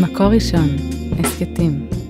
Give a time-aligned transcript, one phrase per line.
[0.00, 0.68] מקור ראשון,
[1.18, 2.03] הסכתים.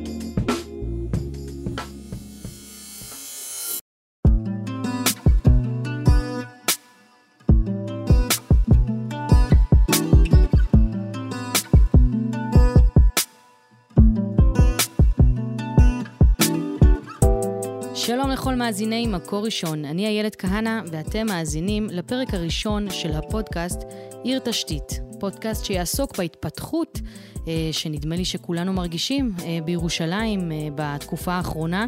[18.65, 23.79] מאזיני מקור ראשון, אני איילת כהנא ואתם מאזינים לפרק הראשון של הפודקאסט
[24.23, 27.01] עיר תשתית, פודקאסט שיעסוק בהתפתחות
[27.49, 31.87] אה, שנדמה לי שכולנו מרגישים אה, בירושלים אה, בתקופה האחרונה,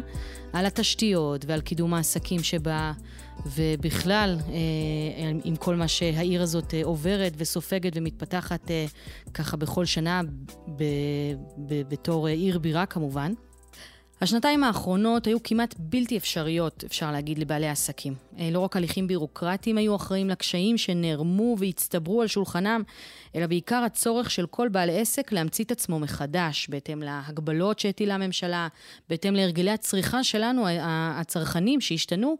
[0.53, 2.91] על התשתיות ועל קידום העסקים שבה,
[3.45, 4.37] ובכלל
[5.43, 8.71] עם כל מה שהעיר הזאת עוברת וסופגת ומתפתחת
[9.33, 10.21] ככה בכל שנה
[11.89, 13.33] בתור עיר בירה כמובן.
[14.21, 18.13] השנתיים האחרונות היו כמעט בלתי אפשריות, אפשר להגיד, לבעלי עסקים.
[18.39, 22.83] אה, לא רק הליכים בירוקרטיים היו אחראים לקשיים שנערמו והצטברו על שולחנם,
[23.35, 28.67] אלא בעיקר הצורך של כל בעל עסק להמציא את עצמו מחדש, בהתאם להגבלות שהטילה הממשלה,
[29.09, 32.37] בהתאם להרגלי הצריכה שלנו, הצרכנים שהשתנו,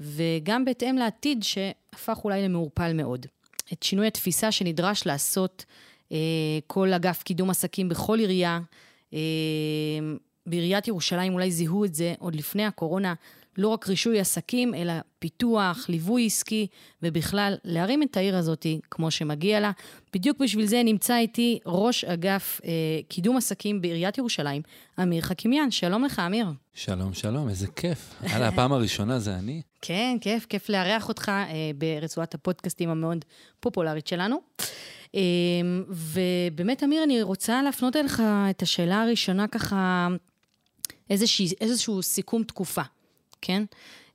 [0.00, 3.26] וגם בהתאם לעתיד שהפך אולי למעורפל מאוד.
[3.72, 5.64] את שינוי התפיסה שנדרש לעשות
[6.12, 6.18] אה,
[6.66, 8.60] כל אגף קידום עסקים בכל עירייה,
[9.14, 9.18] אה,
[10.50, 13.14] בעיריית ירושלים אולי זיהו את זה עוד לפני הקורונה,
[13.58, 16.66] לא רק רישוי עסקים, אלא פיתוח, ליווי עסקי,
[17.02, 19.70] ובכלל להרים את העיר הזאת כמו שמגיע לה.
[20.14, 22.70] בדיוק בשביל זה נמצא איתי ראש אגף אה,
[23.08, 24.62] קידום עסקים בעיריית ירושלים,
[25.02, 25.70] אמיר חכימיאן.
[25.70, 26.46] שלום לך, אמיר.
[26.74, 28.14] שלום, שלום, איזה כיף.
[28.20, 29.62] הלאה, הפעם הראשונה זה אני.
[29.82, 33.24] כן, כיף, כיף לארח אותך אה, ברצועת הפודקאסטים המאוד
[33.60, 34.40] פופולרית שלנו.
[35.14, 35.20] אה,
[35.88, 40.08] ובאמת, אמיר, אני רוצה להפנות אליך את השאלה הראשונה ככה,
[41.10, 42.82] איזושה, איזשהו סיכום תקופה,
[43.42, 43.64] כן?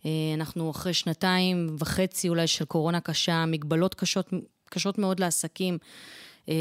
[0.06, 4.30] אה, אנחנו אחרי שנתיים וחצי אולי של קורונה קשה, מגבלות קשות,
[4.70, 5.78] קשות מאוד לעסקים,
[6.50, 6.56] אה,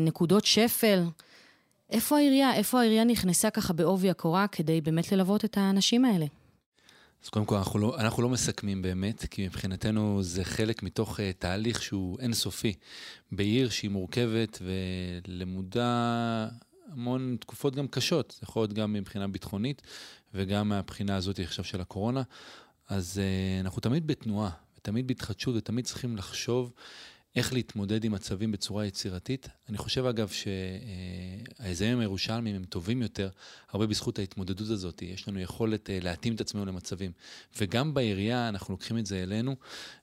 [0.00, 1.02] נקודות שפל.
[1.90, 6.26] איפה העירייה, איפה העירייה נכנסה ככה בעובי הקורה כדי באמת ללוות את האנשים האלה?
[7.24, 11.22] אז קודם כל, אנחנו לא, אנחנו לא מסכמים באמת, כי מבחינתנו זה חלק מתוך uh,
[11.38, 12.74] תהליך שהוא אינסופי.
[13.32, 14.62] בעיר שהיא מורכבת
[15.26, 16.48] ולמודה
[16.94, 19.82] המון תקופות גם קשות, זה יכול להיות גם מבחינה ביטחונית
[20.34, 22.22] וגם מהבחינה הזאת עכשיו של הקורונה.
[22.88, 26.72] אז uh, אנחנו תמיד בתנועה, ותמיד בהתחדשות, ותמיד צריכים לחשוב
[27.36, 29.48] איך להתמודד עם מצבים בצורה יצירתית.
[29.68, 33.28] אני חושב, אגב, שהיזמים הירושלמיים הם טובים יותר,
[33.70, 35.02] הרבה בזכות ההתמודדות הזאת.
[35.02, 37.12] יש לנו יכולת אה, להתאים את עצמנו למצבים.
[37.58, 39.56] וגם בעירייה אנחנו לוקחים את זה אלינו,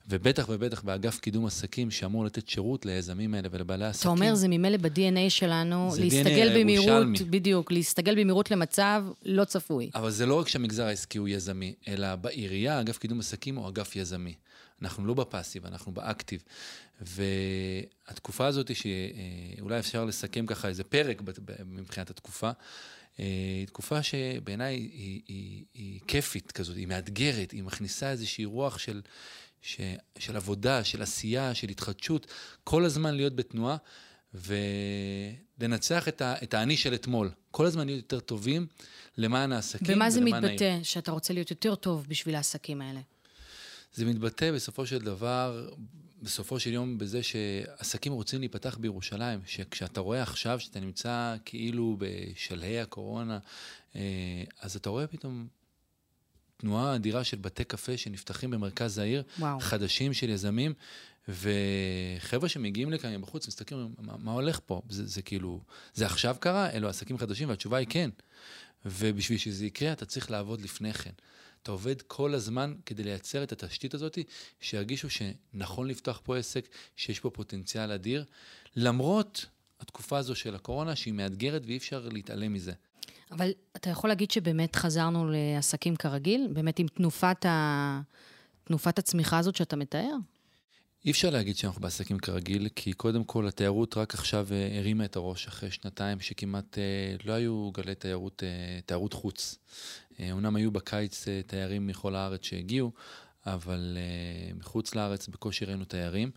[0.10, 4.14] ובטח ובטח באגף קידום עסקים, שאמור לתת שירות ליזמים האלה ולבעלי עסקים.
[4.14, 9.90] אתה אומר, זה ממילא ב-DNA שלנו, להסתגל במהירות, בדיוק, להסתגל במהירות למצב לא צפוי.
[9.96, 13.96] אבל זה לא רק שהמגזר העסקי הוא יזמי, אלא בעירייה, אגף קידום עסקים הוא אגף
[13.96, 14.34] יזמי.
[14.82, 16.44] אנחנו לא בפאסיב, אנחנו באקטיב.
[17.02, 21.22] והתקופה הזאת, שאולי אפשר לסכם ככה איזה פרק
[21.66, 22.52] מבחינת התקופה,
[23.20, 23.26] אה,
[23.60, 29.02] היא תקופה שבעיניי היא, היא, היא כיפית כזאת, היא מאתגרת, היא מכניסה איזושהי רוח של,
[29.62, 29.80] ש,
[30.20, 32.28] של עבודה, של עשייה, של התחדשות,
[32.64, 33.78] כל הזמן להיות בתנועה
[34.34, 37.32] ולנצח את, ה, את האני של אתמול.
[37.52, 38.68] כל הזמן להיות יותר טובים
[39.18, 40.22] למען העסקים ולמען העיר.
[40.22, 40.84] במה זה מתבטא העיר.
[40.84, 43.00] שאתה רוצה להיות יותר טוב בשביל העסקים האלה?
[43.94, 45.70] זה מתבטא בסופו של דבר,
[46.22, 52.82] בסופו של יום, בזה שעסקים רוצים להיפתח בירושלים, שכשאתה רואה עכשיו שאתה נמצא כאילו בשלהי
[52.82, 53.40] הקורונה,
[53.96, 54.02] אה,
[54.62, 55.48] אז אתה רואה פתאום
[56.58, 59.60] תנועה אדירה של בתי קפה שנפתחים במרכז העיר, וואו.
[59.60, 60.74] חדשים של יזמים,
[61.28, 64.82] וחבר'ה שמגיעים לכאן מבחוץ, מסתכלים, מה, מה הולך פה?
[64.90, 65.62] זה, זה כאילו,
[65.94, 66.70] זה עכשיו קרה?
[66.70, 67.50] אלו עסקים חדשים?
[67.50, 68.10] והתשובה היא כן.
[68.86, 71.12] ובשביל שזה יקרה, אתה צריך לעבוד לפני כן.
[71.64, 74.18] אתה עובד כל הזמן כדי לייצר את התשתית הזאת,
[74.60, 78.26] שירגישו שנכון לפתוח פה עסק, שיש פה פוטנציאל אדיר,
[78.76, 79.46] למרות
[79.80, 82.74] התקופה הזו של הקורונה, שהיא מאתגרת ואי אפשר להתעלם מזה.
[83.32, 86.48] אבל אתה יכול להגיד שבאמת חזרנו לעסקים כרגיל?
[86.54, 88.02] באמת עם תנופת, ה...
[88.64, 90.16] תנופת הצמיחה הזאת שאתה מתאר?
[91.06, 95.16] אי אפשר להגיד שאנחנו בעסקים כרגיל, כי קודם כל התיירות רק עכשיו אה, הרימה את
[95.16, 99.58] הראש, אחרי שנתיים שכמעט אה, לא היו גלי תיירות, אה, תיירות חוץ.
[100.32, 102.92] אומנם היו בקיץ תיירים מכל הארץ שהגיעו,
[103.46, 103.98] אבל
[104.60, 106.32] מחוץ לארץ בקושי ראינו תיירים.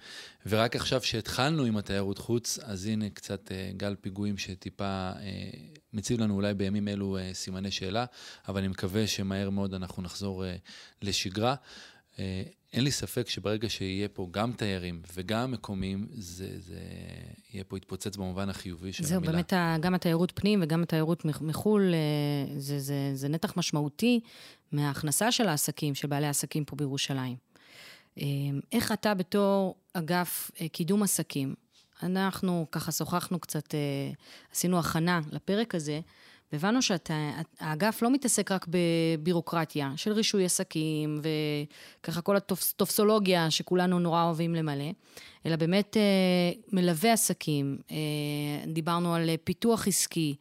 [0.46, 5.10] ורק עכשיו שהתחלנו עם התיירות חוץ, אז הנה קצת גל פיגועים שטיפה
[5.92, 8.04] מציב לנו אולי בימים אלו סימני שאלה,
[8.48, 10.44] אבל אני מקווה שמהר מאוד אנחנו נחזור
[11.02, 11.54] לשגרה.
[12.14, 12.18] Uh,
[12.72, 16.80] אין לי ספק שברגע שיהיה פה גם תיירים וגם מקומיים, זה, זה
[17.52, 19.32] יהיה פה יתפוצץ במובן החיובי של זהו, המילה.
[19.32, 24.20] זהו, באמת גם התיירות פנים וגם התיירות מחו"ל, אה, זה, זה, זה נתח משמעותי
[24.72, 27.36] מההכנסה של העסקים, של בעלי העסקים פה בירושלים.
[28.20, 28.24] אה,
[28.72, 31.54] איך אתה בתור אגף אה, קידום עסקים,
[32.02, 33.80] אנחנו ככה שוחחנו קצת, אה,
[34.52, 36.00] עשינו הכנה לפרק הזה,
[36.54, 41.20] והבנו שהאגף לא מתעסק רק בבירוקרטיה של רישוי עסקים
[42.00, 44.90] וככה כל הטופסולוגיה שכולנו נורא אוהבים למלא,
[45.46, 46.02] אלא באמת אה,
[46.72, 47.96] מלווה עסקים, אה,
[48.66, 50.36] דיברנו על פיתוח עסקי.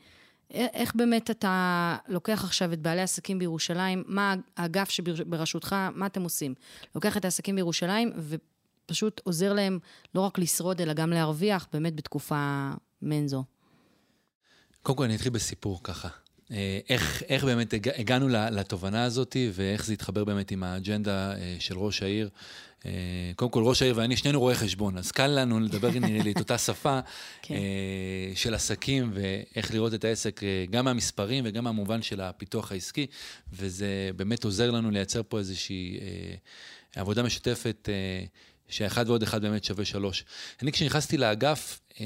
[0.53, 6.53] איך באמת אתה לוקח עכשיו את בעלי העסקים בירושלים, מה האגף שבראשותך, מה אתם עושים?
[6.95, 9.79] לוקח את העסקים בירושלים ופשוט עוזר להם
[10.15, 12.71] לא רק לשרוד, אלא גם להרוויח באמת בתקופה
[13.01, 13.43] מעין זו.
[14.83, 16.07] קודם כל אני אתחיל בסיפור ככה.
[16.51, 21.77] אה, איך, איך באמת הגענו לתובנה הזאת ואיך זה התחבר באמת עם האג'נדה אה, של
[21.77, 22.29] ראש העיר.
[22.85, 22.91] אה,
[23.35, 26.39] קודם כל, ראש העיר ואני, שנינו רואי חשבון, אז קל לנו לדבר נראה לי את
[26.39, 26.99] אותה שפה
[27.41, 27.55] כן.
[28.35, 33.07] של עסקים ואיך לראות את העסק, גם מהמספרים וגם מהמובן של הפיתוח העסקי,
[33.53, 35.99] וזה באמת עוזר לנו לייצר פה איזושהי
[36.95, 37.89] עבודה משותפת.
[38.69, 40.25] שאחד ועוד אחד באמת שווה שלוש.
[40.61, 42.05] אני כשנכנסתי לאגף, אה,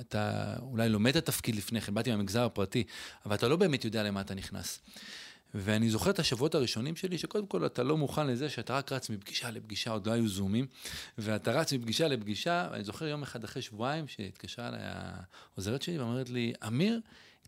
[0.00, 2.84] אתה אולי לומד את התפקיד לפני כן, באתי מהמגזר הפרטי,
[3.26, 4.80] אבל אתה לא באמת יודע למה אתה נכנס.
[5.54, 9.10] ואני זוכר את השבועות הראשונים שלי, שקודם כל אתה לא מוכן לזה שאתה רק רץ
[9.10, 10.66] מפגישה לפגישה, עוד לא היו זומים,
[11.18, 16.30] ואתה רץ מפגישה לפגישה, ואני זוכר יום אחד אחרי שבועיים שהתקשרה אליי העוזרת שלי ואומרת
[16.30, 17.00] לי, אמיר,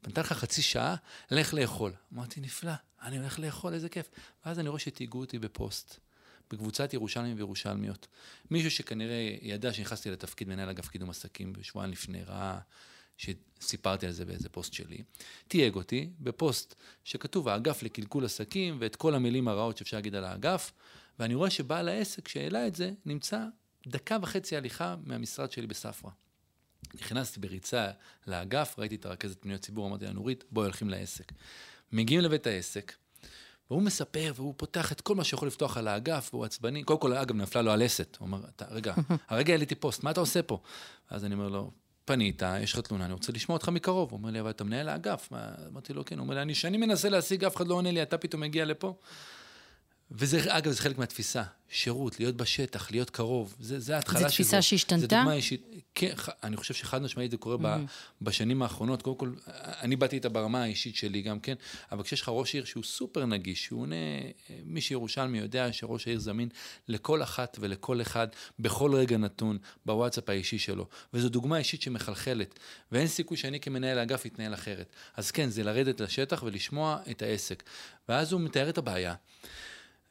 [0.03, 0.97] פנתה לך חצי שעה,
[1.31, 1.93] לך לאכול.
[2.15, 2.73] אמרתי, נפלא,
[3.03, 4.11] אני הולך לאכול, איזה כיף.
[4.47, 5.99] ואז אני רואה שתייגו אותי בפוסט.
[6.51, 8.07] בקבוצת ירושלמים וירושלמיות.
[8.51, 12.59] מישהו שכנראה ידע שנכנסתי לתפקיד מנהל אגף קידום עסקים בשבועיים לפני, ראה
[13.17, 15.03] שסיפרתי על זה באיזה פוסט שלי,
[15.49, 16.75] תייג אותי בפוסט
[17.05, 20.73] שכתוב האגף לקלקול עסקים ואת כל המילים הרעות שאפשר להגיד על האגף,
[21.19, 23.45] ואני רואה שבעל העסק שהעלה את זה נמצא
[23.87, 26.11] דקה וחצי הליכה מהמשרד שלי בספרא.
[26.95, 27.91] נכנסתי בריצה
[28.27, 31.33] לאגף, ראיתי את הרכזת פניות ציבור, אמרתי לה, נורית, בואי הולכים לעסק.
[31.93, 32.93] מגיעים לבית העסק,
[33.71, 36.83] והוא מספר, והוא פותח את כל מה שיכול לפתוח על האגף, והוא עצבני.
[36.83, 38.17] קודם כל, אגב, נפלה לו הלסת.
[38.21, 38.39] הוא אומר,
[38.71, 38.95] רגע,
[39.29, 40.61] הרגע העליתי פוסט, מה אתה עושה פה?
[41.11, 41.71] אז אני אומר לו,
[42.05, 44.11] פנית, יש לך תלונה, אני רוצה לשמוע אותך מקרוב.
[44.11, 45.29] הוא אומר לי, אבל אתה מנהל האגף.
[45.69, 46.19] אמרתי לו, כן.
[46.19, 48.65] הוא אומר לי, אני שנים מנסה להשיג, אף אחד לא עונה לי, אתה פתאום מגיע
[48.65, 48.95] לפה.
[50.11, 51.43] וזה, אגב, זה חלק מהתפיסה.
[51.73, 54.29] שירות, להיות בשטח, להיות קרוב, זה, זה ההתחלה שלו.
[54.29, 55.01] זו תפיסה שהשתנתה?
[55.01, 55.63] זו דוגמה אישית.
[55.95, 58.23] כן, אני חושב שחד משמעית זה קורה mm-hmm.
[58.23, 59.03] בשנים האחרונות.
[59.03, 59.33] קודם כל,
[59.81, 61.55] אני באתי איתה ברמה האישית שלי גם כן,
[61.93, 63.97] אבל כשיש לך ראש עיר שהוא סופר נגיש, שהוא עונה,
[64.65, 66.49] מי שירושלמי יודע שראש העיר זמין
[66.89, 68.29] לכל אחת ולכל אחד,
[68.59, 70.87] בכל רגע נתון, בוואטסאפ האישי שלו.
[71.15, 72.59] וזו דוגמה אישית שמחלחלת,
[72.93, 74.93] ואין סיכוי שאני כמנהל האגף אתנהל אחרת.
[75.17, 77.63] אז כן, זה לרדת לשטח ולשמוע את העסק.
[78.09, 79.15] ואז הוא מתאר את הבעיה.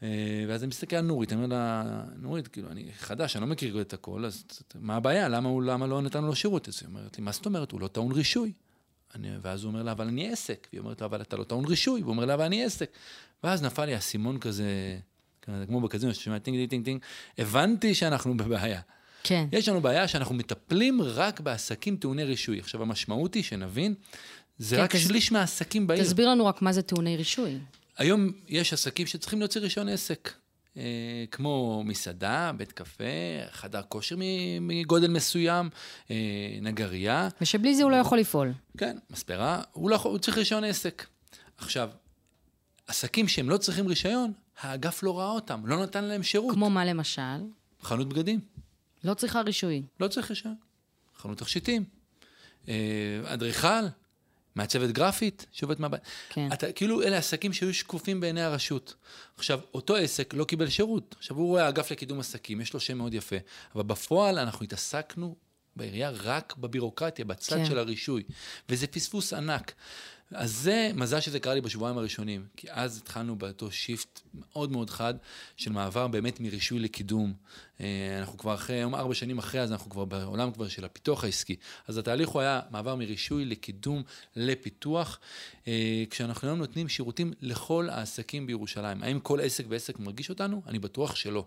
[0.03, 3.47] אה, ואז אני מסתכל על נורית, אני אומר לה, נורית, כאילו, אני חדש, אני לא
[3.47, 4.43] מכיר את הכל, אז
[4.75, 5.29] מה הבעיה?
[5.29, 6.67] למה, הוא, למה לא נתנו לו שירות?
[6.67, 7.71] אז היא אומרת לי, מה זאת אומרת?
[7.71, 8.51] הוא לא טעון רישוי.
[9.15, 10.67] אני, ואז הוא אומר לה, אבל אני עסק.
[10.71, 12.01] והיא אומרת לו, אבל אתה לא טעון רישוי.
[12.01, 12.89] והוא אומר לה, אבל אני עסק.
[13.43, 14.99] ואז נפל לי האסימון כזה,
[15.41, 17.01] כזה כמו בקזינו, ששומע טינג טינג טינג טינג,
[17.37, 18.81] הבנתי שאנחנו בבעיה.
[19.23, 19.47] כן.
[19.51, 22.59] יש לנו בעיה שאנחנו מטפלים רק בעסקים טעוני רישוי.
[22.59, 23.93] עכשיו, המשמעות היא, שנבין,
[24.57, 25.07] זה כן, רק תס...
[25.07, 26.03] שליש מהעסקים בעיר.
[26.03, 27.59] תסביר לנו רק מה זה טעוני רישוי.
[27.99, 30.33] היום יש עסקים שצריכים להוציא רישיון עסק,
[30.77, 30.83] אה,
[31.31, 33.03] כמו מסעדה, בית קפה,
[33.51, 34.15] חדר כושר
[34.61, 35.69] מגודל מסוים,
[36.11, 36.15] אה,
[36.61, 37.29] נגרייה.
[37.41, 38.53] ושבלי זה הוא לא יכול לפעול.
[38.77, 41.05] כן, מספרה, הוא, לא יכול, הוא צריך רישיון עסק.
[41.57, 41.89] עכשיו,
[42.87, 46.55] עסקים שהם לא צריכים רישיון, האגף לא ראה אותם, לא נתן להם שירות.
[46.55, 47.41] כמו מה למשל?
[47.81, 48.39] חנות בגדים.
[49.03, 49.83] לא צריכה רישוי.
[49.99, 50.55] לא צריך רישיון.
[51.17, 51.83] חנות תכשיטים.
[52.69, 52.73] אה,
[53.25, 53.85] אדריכל,
[54.55, 56.01] מעצבת גרפית שעובדת מהבית.
[56.29, 56.49] כן.
[56.53, 58.95] אתה, כאילו אלה עסקים שהיו שקופים בעיני הרשות.
[59.37, 61.15] עכשיו, אותו עסק לא קיבל שירות.
[61.17, 63.35] עכשיו, הוא רואה אגף לקידום עסקים, יש לו שם מאוד יפה,
[63.75, 65.35] אבל בפועל אנחנו התעסקנו
[65.79, 67.65] בעירייה רק בבירוקרטיה, בצד כן.
[67.65, 68.23] של הרישוי,
[68.69, 69.73] וזה פספוס ענק.
[70.31, 74.89] אז זה, מזל שזה קרה לי בשבועיים הראשונים, כי אז התחלנו באותו שיפט מאוד מאוד
[74.89, 75.13] חד
[75.57, 77.33] של מעבר באמת מרישוי לקידום.
[77.81, 77.85] אה,
[78.19, 81.55] אנחנו כבר אחרי, היום ארבע שנים אחרי, אז אנחנו כבר בעולם כבר של הפיתוח העסקי.
[81.87, 84.03] אז התהליך הוא היה מעבר מרישוי לקידום
[84.35, 85.19] לפיתוח,
[85.67, 89.03] אה, כשאנחנו היום נותנים שירותים לכל העסקים בירושלים.
[89.03, 90.61] האם כל עסק ועסק מרגיש אותנו?
[90.67, 91.45] אני בטוח שלא.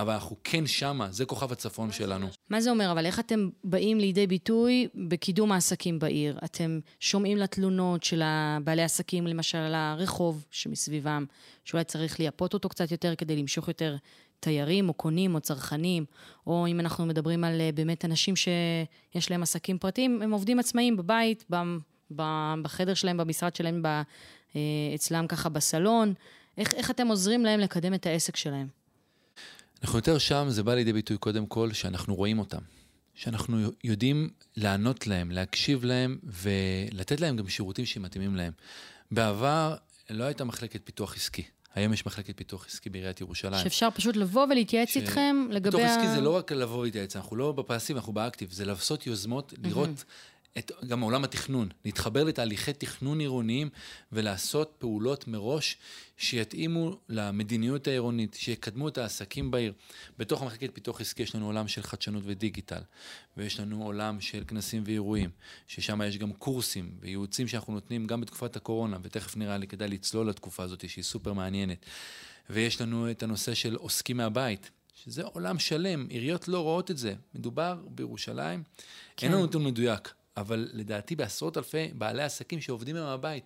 [0.00, 2.26] אבל אנחנו כן שמה, זה כוכב הצפון שלנו.
[2.50, 2.92] מה זה אומר?
[2.92, 6.38] אבל איך אתם באים לידי ביטוי בקידום העסקים בעיר?
[6.44, 8.22] אתם שומעים לתלונות של
[8.64, 11.24] בעלי עסקים, למשל על הרחוב שמסביבם,
[11.64, 13.96] שאולי צריך לייפות אותו קצת יותר כדי למשוך יותר
[14.40, 16.04] תיירים או קונים או צרכנים,
[16.46, 20.96] או אם אנחנו מדברים על אה, באמת אנשים שיש להם עסקים פרטיים, הם עובדים עצמאיים
[20.96, 21.44] בבית,
[22.62, 24.02] בחדר שלהם, במשרד שלהם, אה,
[24.94, 26.14] אצלם ככה בסלון.
[26.58, 28.79] איך, איך אתם עוזרים להם לקדם את העסק שלהם?
[29.82, 32.58] אנחנו יותר שם, זה בא לידי ביטוי קודם כל, שאנחנו רואים אותם.
[33.14, 38.52] שאנחנו יודעים לענות להם, להקשיב להם ולתת להם גם שירותים שמתאימים להם.
[39.10, 39.76] בעבר
[40.10, 41.42] לא הייתה מחלקת פיתוח עסקי.
[41.74, 43.62] היום יש מחלקת פיתוח עסקי בעיריית ירושלים.
[43.62, 44.96] שאפשר פשוט לבוא ולהתייעץ ש...
[44.96, 45.70] איתכם לגבי...
[45.70, 49.54] פיתוח עסקי זה לא רק לבוא ולהתייעץ, אנחנו לא בפאסיב, אנחנו באקטיב, זה לעשות יוזמות,
[49.62, 49.88] לראות...
[49.88, 50.39] Mm-hmm.
[50.58, 53.68] את, גם עולם התכנון, להתחבר לתהליכי תכנון עירוניים
[54.12, 55.76] ולעשות פעולות מראש
[56.16, 59.72] שיתאימו למדיניות העירונית, שיקדמו את העסקים בעיר.
[60.18, 62.80] בתוך המחלקת פיתוח עסקי יש לנו עולם של חדשנות ודיגיטל,
[63.36, 65.30] ויש לנו עולם של כנסים ואירועים,
[65.66, 70.28] ששם יש גם קורסים וייעוצים שאנחנו נותנים גם בתקופת הקורונה, ותכף נראה לי כדאי לצלול
[70.28, 71.86] לתקופה הזאת שהיא סופר מעניינת.
[72.50, 77.14] ויש לנו את הנושא של עוסקים מהבית, שזה עולם שלם, עיריות לא רואות את זה.
[77.34, 78.62] מדובר בירושלים,
[79.16, 79.26] כן.
[79.26, 80.19] אין לנו נתון מדויק.
[80.36, 83.44] אבל לדעתי בעשרות אלפי בעלי עסקים שעובדים מהבית,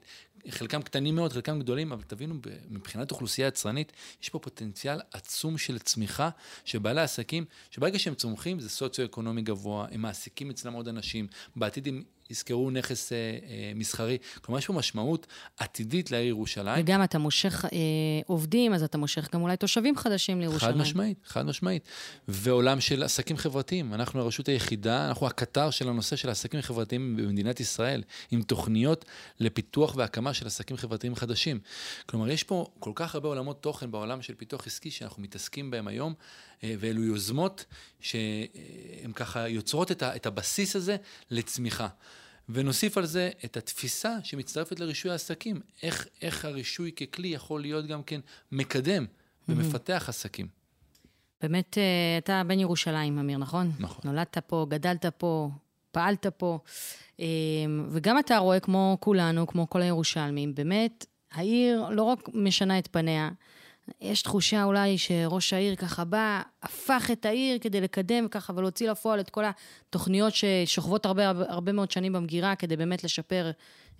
[0.49, 2.35] חלקם קטנים מאוד, חלקם גדולים, אבל תבינו,
[2.71, 6.31] מבחינת אוכלוסייה יצרנית, יש פה פוטנציאל עצום של צמיחה
[6.65, 11.27] של בעלי עסקים, שברגע שהם צומחים זה סוציו-אקונומי גבוה, הם מעסיקים אצלם עוד אנשים,
[11.57, 14.19] בעתיד הם יזכרו נכס אה, אה, מסחרי.
[14.43, 15.27] כלומר, יש פה משמעות
[15.59, 16.85] עתידית לעיר ירושלים.
[16.85, 17.79] וגם אתה מושך אה,
[18.27, 20.73] עובדים, אז אתה מושך גם אולי תושבים חדשים לירושלים.
[20.73, 21.83] חד משמעית, חד משמעית.
[22.29, 23.95] ועולם של עסקים חברתיים.
[23.95, 29.05] אנחנו הרשות היחידה, אנחנו הקטר של הנושא של עסקים חברתיים במדינת ישראל, עם תוכניות
[29.41, 31.59] לפיתוח והקמה של עסקים חברתיים חדשים.
[32.07, 35.89] כלומר, יש פה כל כך הרבה עולמות תוכן בעולם של פיתוח עסקי שאנחנו מתעסקים בהם
[35.89, 36.15] היום,
[36.79, 37.65] ואלו יוזמות
[38.01, 40.97] שהן ככה יוצרות את הבסיס הזה
[41.31, 41.89] לצמיחה.
[42.49, 48.03] ונוסיף על זה את התפיסה שמצטרפת לרישוי העסקים, איך, איך הרישוי ככלי יכול להיות גם
[48.03, 48.21] כן
[48.53, 49.07] מקדם
[49.49, 50.47] ומפתח עסקים.
[51.43, 53.73] באמת, אה, אתה בן ירושלים, אמיר, נכון?
[53.79, 54.01] נכון.
[54.05, 55.51] נולדת פה, גדלת פה,
[55.93, 56.59] פעלת פה,
[57.21, 57.27] אה,
[57.91, 63.31] וגם אתה רואה, כמו כולנו, כמו כל הירושלמים, באמת, העיר לא רק משנה את פניה,
[64.01, 69.21] יש תחושה אולי שראש העיר ככה בא, הפך את העיר כדי לקדם ככה ולהוציא לפועל
[69.21, 73.51] את כל התוכניות ששוכבות הרבה, הרבה מאוד שנים במגירה כדי באמת לשפר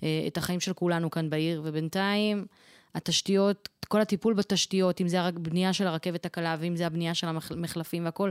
[0.03, 2.47] אה, את החיים של כולנו כאן בעיר, ובינתיים
[2.95, 8.05] התשתיות, כל הטיפול בתשתיות, אם זה הבנייה של הרכבת הקלה ואם זה הבנייה של המחלפים
[8.05, 8.31] והכל,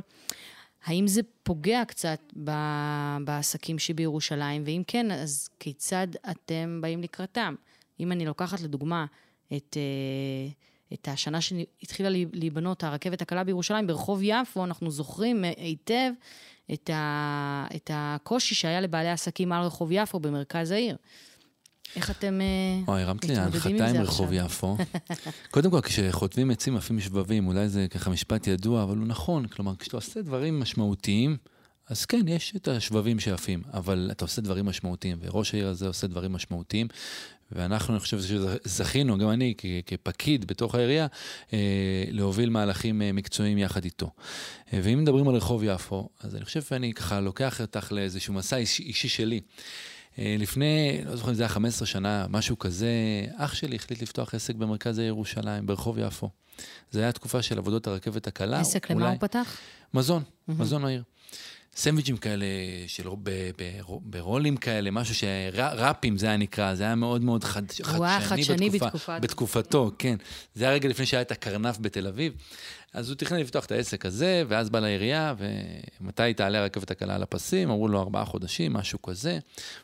[0.85, 2.33] האם זה פוגע קצת
[3.25, 7.55] בעסקים שבירושלים, ואם כן, אז כיצד אתם באים לקראתם?
[7.99, 9.05] אם אני לוקחת לדוגמה
[9.53, 9.77] את...
[9.77, 10.51] אה,
[10.93, 16.11] את השנה שהתחילה להיבנות הרכבת הקלה בירושלים, ברחוב יפו, אנחנו זוכרים היטב
[16.73, 20.95] את, ה, את הקושי שהיה לבעלי עסקים על רחוב יפו במרכז העיר.
[21.95, 22.39] איך אתם
[22.87, 22.93] מתמודדים עם זה עכשיו?
[22.93, 24.77] אוי, הרמת לי להנחתה עם רחוב יפו.
[25.51, 29.47] קודם כל, כשחוטבים עצים עפים שבבים, אולי זה ככה משפט ידוע, אבל הוא נכון.
[29.47, 31.37] כלומר, כשאתה עושה דברים משמעותיים,
[31.89, 36.07] אז כן, יש את השבבים שעפים, אבל אתה עושה דברים משמעותיים, וראש העיר הזה עושה
[36.07, 36.87] דברים משמעותיים,
[37.55, 39.53] ואנחנו, אני חושב שזכינו, גם אני
[39.85, 41.07] כפקיד בתוך העירייה,
[41.53, 41.57] אה,
[42.11, 44.09] להוביל מהלכים אה, מקצועיים יחד איתו.
[44.73, 48.57] אה, ואם מדברים על רחוב יפו, אז אני חושב שאני ככה לוקח אותך לאיזשהו מסע
[48.57, 49.41] אישי, אישי שלי.
[50.17, 52.91] לפני, לא זוכר אם זה היה 15 שנה, משהו כזה,
[53.37, 56.29] אח שלי החליט לפתוח עסק במרכז העיר ירושלים, ברחוב יפו.
[56.91, 58.59] זה היה תקופה של עבודות הרכבת הקלה.
[58.59, 59.57] עסק למה הוא פתח?
[59.93, 60.53] מזון, mm-hmm.
[60.59, 61.03] מזון העיר.
[61.75, 62.45] סנדוויצ'ים כאלה,
[62.87, 67.61] של, ב, ב, ברולים כאלה, משהו שראפים זה היה נקרא, זה היה מאוד מאוד חד,
[67.83, 69.19] חדשני, חדשני בתקופה, בתקופת...
[69.21, 70.15] בתקופתו, כן.
[70.55, 72.33] זה היה רגע לפני שהיה את הקרנף בתל אביב.
[72.93, 75.33] אז הוא תכנן לפתוח את העסק הזה, ואז בא לעירייה,
[76.01, 77.69] ומתי תעלה הרכבת הקלה על הפסים?
[77.69, 79.39] אמרו לו ארבעה חודשים, משהו כזה.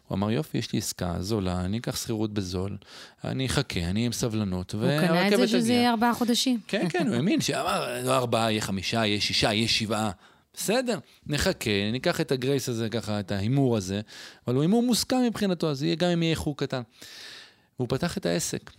[0.07, 2.77] הוא אמר, יופי, יש לי עסקה זולה, אני אקח שכירות בזול,
[3.23, 5.21] אני אחכה, אני עם סבלנות, והרכבת תגיע.
[5.21, 6.59] הוא קנה את זה שזה יהיה ארבעה חודשים.
[6.67, 10.11] כן, כן, הוא האמין שאמר, לא ארבעה, יהיה חמישה, יהיה שישה, יהיה שבעה.
[10.59, 14.01] בסדר, נחכה, ניקח את הגרייס הזה, ככה, את ההימור הזה,
[14.47, 16.81] אבל הוא הימור מוסכם מבחינתו, אז יהיה גם אם יהיה איחור קטן.
[17.79, 18.71] והוא פתח את העסק.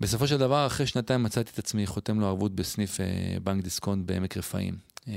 [0.00, 3.06] בסופו של דבר, אחרי שנתיים מצאתי את עצמי חותם לו ערבות בסניף אה,
[3.42, 4.74] בנק דיסקונט בעמק רפאים.
[5.08, 5.14] אה,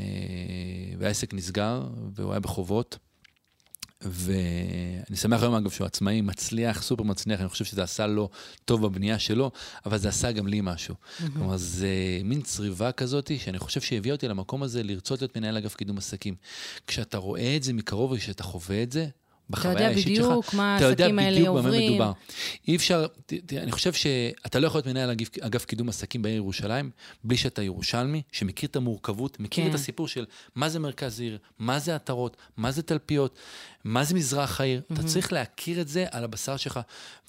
[0.97, 2.97] והעסק נסגר, והוא היה בחובות.
[4.01, 8.29] ואני שמח היום, אגב, שהוא עצמאי, מצליח, סופר מצליח, אני חושב שזה עשה לו
[8.65, 9.51] טוב בבנייה שלו,
[9.85, 10.95] אבל זה עשה גם לי משהו.
[10.95, 11.23] Mm-hmm.
[11.33, 11.87] כלומר, זה
[12.23, 16.35] מין צריבה כזאת, שאני חושב שהביאה אותי למקום הזה לרצות להיות מנהל אגף קידום עסקים.
[16.87, 19.07] כשאתה רואה את זה מקרוב וכשאתה חווה את זה,
[19.49, 21.73] בחוויה האישית שלך, אתה יודע בדיוק מה העסקים האלה עוברים.
[21.73, 22.11] אתה יודע בדיוק במה מדובר.
[22.67, 23.07] אי אפשר,
[23.45, 26.91] תראה, אני חושב שאתה לא יכול להיות מנהל אגף, אגף קידום עסקים בעיר ירושלים,
[27.23, 29.69] בלי שאתה ירושלמי, שמכיר את המורכבות, מכיר כן.
[29.69, 30.25] את הסיפור של
[30.55, 33.39] מה זה מרכז עיר, מה זה עטרות, מה זה תלפיות,
[33.83, 34.81] מה זה מזרח העיר.
[34.81, 34.93] Mm-hmm.
[34.93, 36.79] אתה צריך להכיר את זה על הבשר שלך,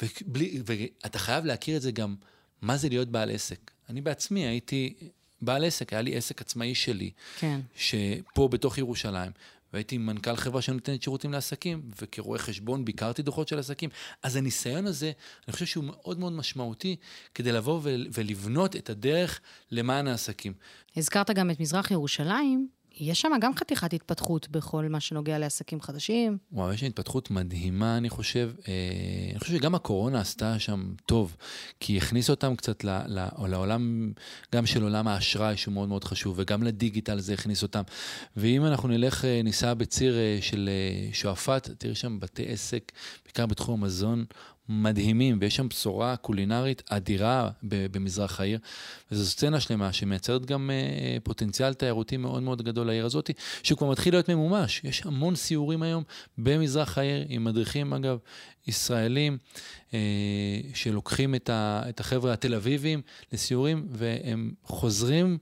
[0.02, 2.14] ובלי, ואתה חייב להכיר את זה גם,
[2.62, 3.70] מה זה להיות בעל עסק.
[3.88, 4.94] אני בעצמי הייתי
[5.42, 7.60] בעל עסק, היה לי עסק עצמאי שלי, כן.
[7.76, 9.30] שפה בתוך ירושלים,
[9.72, 13.90] והייתי מנכ"ל חברה שנותנת שירותים לעסקים, וכרואה חשבון ביקרתי דוחות של עסקים.
[14.22, 15.12] אז הניסיון הזה,
[15.48, 16.96] אני חושב שהוא מאוד מאוד משמעותי
[17.34, 17.80] כדי לבוא
[18.12, 20.52] ולבנות את הדרך למען העסקים.
[20.96, 22.68] הזכרת גם את מזרח ירושלים,
[23.00, 26.38] יש שם גם חתיכת התפתחות בכל מה שנוגע לעסקים חדשים.
[26.52, 28.50] וואו, יש התפתחות מדהימה, אני חושב.
[28.68, 28.74] אה,
[29.30, 31.36] אני חושב שגם הקורונה עשתה שם טוב,
[31.80, 34.12] כי הכניס אותם קצת ל, ל, לעולם,
[34.54, 37.82] גם של עולם האשראי, שהוא מאוד מאוד חשוב, וגם לדיגיטל זה הכניס אותם.
[38.36, 40.70] ואם אנחנו נלך, אה, ניסע בציר אה, של
[41.12, 42.92] שועפאט, תראי שם בתי עסק,
[43.24, 44.24] בעיקר בתחום המזון,
[44.72, 48.58] מדהימים, ויש שם בשורה קולינרית אדירה במזרח העיר,
[49.12, 53.30] וזו סצנה שלמה שמייצרת גם אה, פוטנציאל תיירותי מאוד מאוד גדול לעיר הזאת,
[53.62, 54.80] שהוא כבר מתחיל להיות ממומש.
[54.84, 56.02] יש המון סיורים היום
[56.38, 58.18] במזרח העיר, עם מדריכים אגב,
[58.66, 59.38] ישראלים,
[59.94, 59.98] אה,
[60.74, 65.38] שלוקחים את החבר'ה התל אביבים לסיורים, והם חוזרים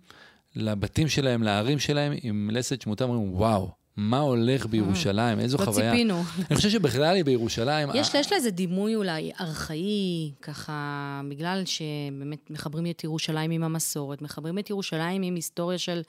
[0.57, 3.78] לבתים שלהם, לערים שלהם, עם לסת שמותם, אומרים, וואו.
[3.99, 5.87] מה הולך בירושלים, איזו לא חוויה.
[5.87, 6.23] לא ציפינו.
[6.51, 7.89] אני חושב שבכלל היא בירושלים...
[7.95, 14.23] יש, יש לה איזה דימוי אולי ארכאי, ככה, בגלל שבאמת מחברים את ירושלים עם המסורת,
[14.23, 16.03] מחברים את ירושלים עם היסטוריה של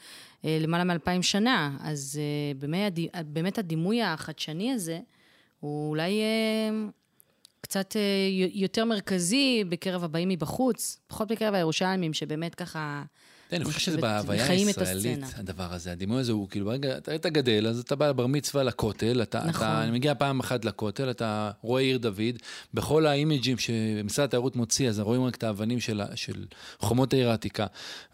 [0.45, 2.93] אה, למעלה מאלפיים שנה, אז אה, באמת,
[3.25, 4.99] באמת הדימוי החדשני הזה,
[5.59, 6.89] הוא אולי אה,
[7.61, 8.01] קצת אה,
[8.53, 13.03] יותר מרכזי בקרב הבאים מבחוץ, פחות בקרב הירושלמים, שבאמת ככה...
[13.49, 15.91] כן, אני חושב שזה בהוויה הישראלית, הדבר הזה.
[15.91, 19.67] הדימוי הזה הוא כאילו, ברגע, אתה גדל, אז אתה בא לבר מצווה לכותל, אתה, נכון.
[19.67, 22.35] אתה, אני מגיע פעם אחת לכותל, אתה רואה עיר דוד,
[22.73, 26.45] בכל האימג'ים שמשרד התיירות מוציא, אז רואים רק את האבנים של, של
[26.79, 27.65] חומות העיר העתיקה,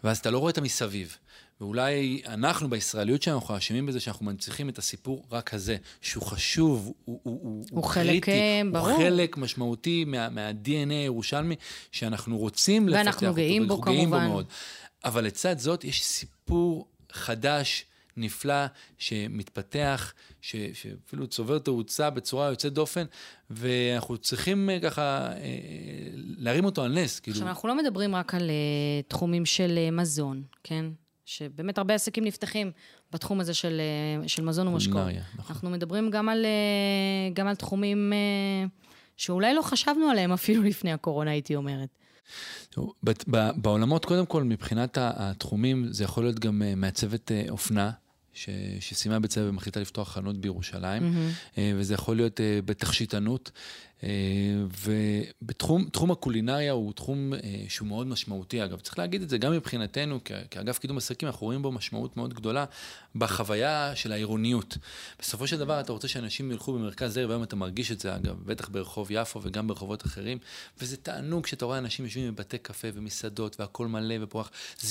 [0.04, 1.16] ואז אתה לא רואה את המסביב.
[1.60, 6.92] ואולי אנחנו בישראליות שלנו, אנחנו אשמים בזה שאנחנו מנציחים את הסיפור רק הזה, שהוא חשוב,
[7.04, 8.88] הוא, הוא, הוא, הוא חלק, קריטי, ברור.
[8.88, 11.54] הוא חלק משמעותי מה, מה-DNA הירושלמי,
[11.92, 14.26] שאנחנו רוצים לפתח אותו, ואנחנו גאים בו כמובן.
[14.26, 14.46] בו מאוד.
[15.06, 17.84] אבל לצד זאת יש סיפור חדש,
[18.16, 18.66] נפלא,
[18.98, 23.04] שמתפתח, ש, שאפילו צובר תאוצה בצורה יוצאת דופן,
[23.50, 25.58] ואנחנו צריכים אה, ככה אה,
[26.14, 27.20] להרים אותו על נס.
[27.20, 27.34] כאילו...
[27.34, 30.84] עכשיו, אנחנו לא מדברים רק על uh, תחומים של uh, מזון, כן?
[31.24, 32.70] שבאמת הרבה עסקים נפתחים
[33.12, 33.80] בתחום הזה של,
[34.24, 35.08] uh, של מזון ומשקאות.
[35.34, 35.54] נכון.
[35.54, 36.46] אנחנו מדברים גם על,
[37.34, 38.12] גם על תחומים
[39.16, 41.88] שאולי לא חשבנו עליהם אפילו לפני הקורונה, הייתי אומרת.
[43.56, 47.90] בעולמות, קודם כל, מבחינת התחומים, זה יכול להיות גם אה, מעצבת אה, אופנה.
[48.32, 48.48] ש,
[48.80, 51.58] שסיימה בית ספר ומחליטה לפתוח חנות בירושלים, mm-hmm.
[51.76, 53.60] וזה יכול להיות בתכשיטנות, אה,
[55.42, 58.64] ובתחום הקולינריה הוא תחום אה, שהוא מאוד משמעותי.
[58.64, 60.18] אגב, צריך להגיד את זה גם מבחינתנו,
[60.50, 62.64] כאגף קידום עסקים, אנחנו רואים בו משמעות מאוד גדולה
[63.14, 64.78] בחוויה של העירוניות.
[65.20, 68.36] בסופו של דבר אתה רוצה שאנשים ילכו במרכז העיר, והיום אתה מרגיש את זה, אגב,
[68.44, 70.38] בטח ברחוב יפו וגם ברחובות אחרים,
[70.80, 74.50] וזה תענוג כשאתה רואה אנשים יושבים בבתי קפה ומסעדות והכול מלא ופורח.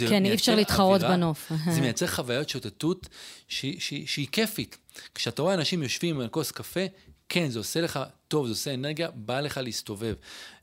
[0.10, 1.52] כן, אי אפשר להתחרות בנוף.
[1.74, 3.08] זה מייצר חוויות שוטטות
[3.48, 4.78] שהיא כיפית.
[5.16, 6.86] כשאתה רואה אנשים יושבים על כוס קפה,
[7.30, 10.14] כן, זה עושה לך טוב, זה עושה אנרגיה, בא לך להסתובב.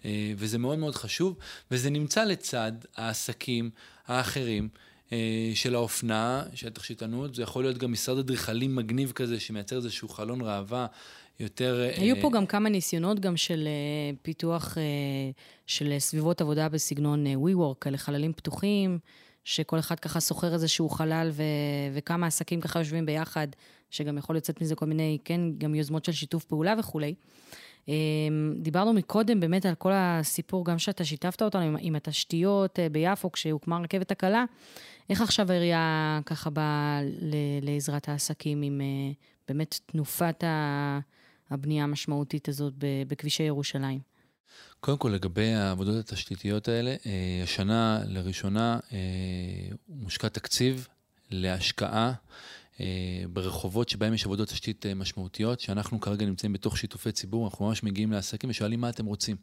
[0.04, 1.36] אה, וזה מאוד מאוד חשוב,
[1.70, 3.70] וזה נמצא לצד העסקים
[4.06, 4.68] האחרים.
[5.12, 10.08] אה, של האופנה, של התכשיטנות, זה יכול להיות גם משרד אדריכלים מגניב כזה, שמייצר איזשהו
[10.08, 10.86] חלון ראווה
[11.40, 11.80] יותר...
[11.80, 13.68] אה, היו פה גם כמה ניסיונות גם של
[14.22, 14.78] פיתוח
[15.66, 18.98] של סביבות עבודה בסגנון WeWork, כאלה חללים פתוחים,
[19.44, 21.42] שכל אחד ככה שוכר איזשהו חלל ו...
[21.94, 23.46] וכמה עסקים ככה יושבים ביחד
[23.90, 27.14] שגם יכול לצאת מזה כל מיני, כן, גם יוזמות של שיתוף פעולה וכולי.
[27.88, 32.88] אמ, דיברנו מקודם באמת על כל הסיפור, גם שאתה שיתפת אותנו עם, עם התשתיות אה,
[32.88, 34.44] ביפו, כשהוקמה הרכבת הקלה.
[35.10, 37.00] איך עכשיו העירייה ככה באה
[37.62, 39.12] לעזרת העסקים עם אה,
[39.48, 40.44] באמת תנופת
[41.50, 42.74] הבנייה המשמעותית הזאת
[43.08, 44.11] בכבישי ירושלים?
[44.84, 48.78] קודם כל, לגבי העבודות התשתיתיות האלה, אה, השנה לראשונה
[49.88, 50.88] מושקע תקציב
[51.30, 52.12] להשקעה אה,
[53.32, 57.82] ברחובות שבהם יש עבודות תשתית אה, משמעותיות, שאנחנו כרגע נמצאים בתוך שיתופי ציבור, אנחנו ממש
[57.82, 59.36] מגיעים לעסקים ושואלים מה אתם רוצים.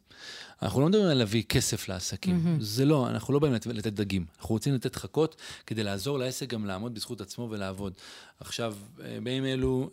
[0.62, 2.64] אנחנו לא מדברים על להביא כסף לעסקים, mm-hmm.
[2.64, 5.36] זה לא, אנחנו לא באים לתת, לתת דגים, אנחנו רוצים לתת חכות
[5.68, 7.94] כדי לעזור לעסק גם לעמוד בזכות עצמו ולעבוד.
[8.40, 9.90] עכשיו, אה, בימים אלו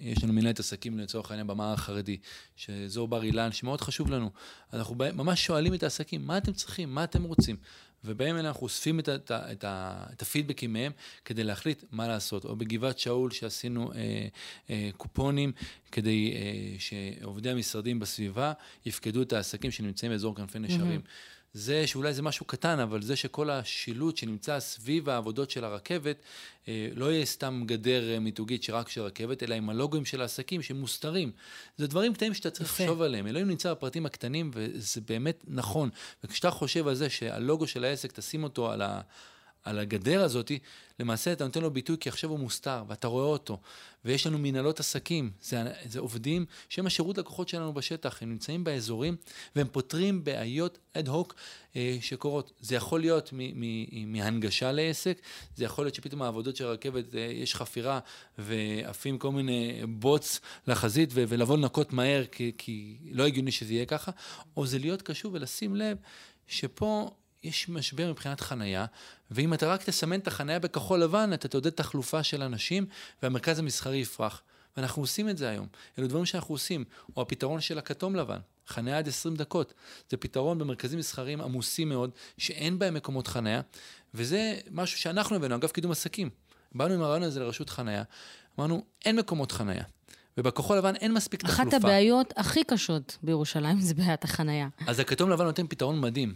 [0.00, 2.16] יש לנו מנהלת עסקים לצורך העניין במער החרדי,
[2.56, 4.30] שאזור בר אילן, שמאוד חשוב לנו.
[4.72, 7.56] אנחנו ממש שואלים את העסקים, מה אתם צריכים, מה אתם רוצים?
[8.04, 9.64] ובהם אנחנו אוספים את, את, את,
[10.12, 10.92] את הפידבקים מהם
[11.24, 12.44] כדי להחליט מה לעשות.
[12.44, 14.28] או בגבעת שאול שעשינו אה,
[14.70, 15.52] אה, קופונים
[15.92, 18.52] כדי אה, שעובדי המשרדים בסביבה
[18.86, 21.00] יפקדו את העסקים שנמצאים באזור כנפי נשרים.
[21.00, 21.37] Mm-hmm.
[21.52, 26.16] זה שאולי זה משהו קטן, אבל זה שכל השילוט שנמצא סביב העבודות של הרכבת,
[26.68, 30.62] אה, לא יהיה סתם גדר אה, מיתוגית שרק של רכבת, אלא עם הלוגוים של העסקים
[30.62, 31.32] שמוסתרים.
[31.76, 33.26] זה דברים קטנים שאתה צריך לחשוב עליהם.
[33.26, 35.90] אלוהים נמצא בפרטים הקטנים, וזה באמת נכון.
[36.24, 39.00] וכשאתה חושב על זה שהלוגו של העסק, תשים אותו על ה...
[39.64, 40.52] על הגדר הזאת,
[41.00, 43.60] למעשה אתה נותן לו ביטוי כי עכשיו הוא מוסתר, ואתה רואה אותו.
[44.04, 49.16] ויש לנו מנהלות עסקים, זה, זה עובדים שהם השירות לקוחות שלנו בשטח, הם נמצאים באזורים
[49.56, 51.34] והם פותרים בעיות אד הוק
[51.76, 52.52] אה, שקורות.
[52.60, 55.20] זה יכול להיות מ, מ, מהנגשה לעסק,
[55.56, 58.00] זה יכול להיות שפתאום העבודות של הרכבת, אה, יש חפירה
[58.38, 63.86] ועפים כל מיני בוץ לחזית ו, ולבוא לנקות מהר כי, כי לא הגיוני שזה יהיה
[63.86, 64.12] ככה,
[64.56, 65.98] או זה להיות קשוב ולשים לב
[66.46, 67.10] שפה
[67.42, 68.86] יש משבר מבחינת חנייה,
[69.30, 72.86] ואם אתה רק תסמן את החנייה בכחול לבן, אתה תעודד תחלופה של אנשים,
[73.22, 74.42] והמרכז המסחרי יפרח.
[74.76, 75.66] ואנחנו עושים את זה היום.
[75.98, 76.84] אלו דברים שאנחנו עושים.
[77.16, 79.74] או הפתרון של הכתום לבן, חניה עד 20 דקות.
[80.10, 83.60] זה פתרון במרכזים מסחריים עמוסים מאוד, שאין בהם מקומות חניה,
[84.14, 86.30] וזה משהו שאנחנו הבאנו, אגב קידום עסקים.
[86.74, 88.02] באנו עם הרעיון הזה לרשות חניה,
[88.58, 89.84] אמרנו, אין מקומות חניה.
[90.38, 91.76] ובכחול לבן אין מספיק אחת תחלופה.
[91.76, 94.68] אחת הבעיות הכי קשות בירושלים זה בעיית החנייה.
[94.86, 96.34] אז הכתום לבן נותן פתרון מדהים.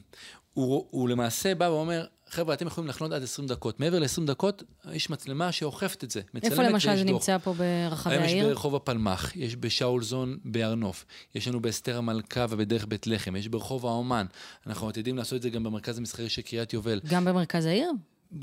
[0.54, 3.80] הוא, הוא למעשה בא ואומר, חבר'ה, אתם יכולים לחנות עד 20 דקות.
[3.80, 4.62] מעבר ל-20 דקות,
[4.92, 6.20] יש מצלמה שאוכפת את זה.
[6.42, 7.04] איפה למשל זה.
[7.04, 8.26] נמצא פה ברחבי העיר?
[8.26, 13.36] היום יש ברחוב הפלמ"ח, יש בשאולזון בהר נוף, יש לנו באסתר המלכה ובדרך בית לחם,
[13.36, 14.26] יש ברחוב האומן.
[14.66, 17.00] אנחנו עתידים לעשות את זה גם במרכז המסחרי של קריית יובל.
[17.08, 17.90] גם במרכז העיר?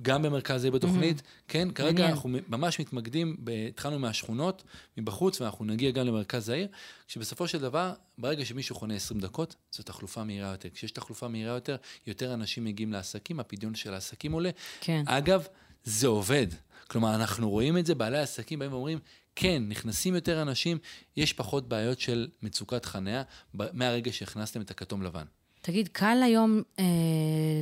[0.01, 1.43] גם במרכז העיר בתוכנית, mm-hmm.
[1.47, 2.11] כן, כרגע מעניין.
[2.11, 3.37] אנחנו ממש מתמקדים,
[3.69, 4.63] התחלנו מהשכונות,
[4.97, 6.67] מבחוץ, ואנחנו נגיע גם למרכז העיר,
[7.07, 10.69] כשבסופו של דבר, ברגע שמישהו חונה 20 דקות, זו תחלופה מהירה יותר.
[10.73, 11.75] כשיש תחלופה מהירה יותר,
[12.07, 14.49] יותר אנשים מגיעים לעסקים, הפדיון של העסקים עולה.
[14.81, 15.03] כן.
[15.07, 15.47] אגב,
[15.83, 16.47] זה עובד.
[16.87, 18.99] כלומר, אנחנו רואים את זה, בעלי העסקים באים ואומרים,
[19.35, 20.77] כן, נכנסים יותר אנשים,
[21.17, 23.23] יש פחות בעיות של מצוקת חניה,
[23.53, 25.25] מהרגע שהכנסתם את הכתום לבן.
[25.61, 26.83] תגיד, קל היום אה,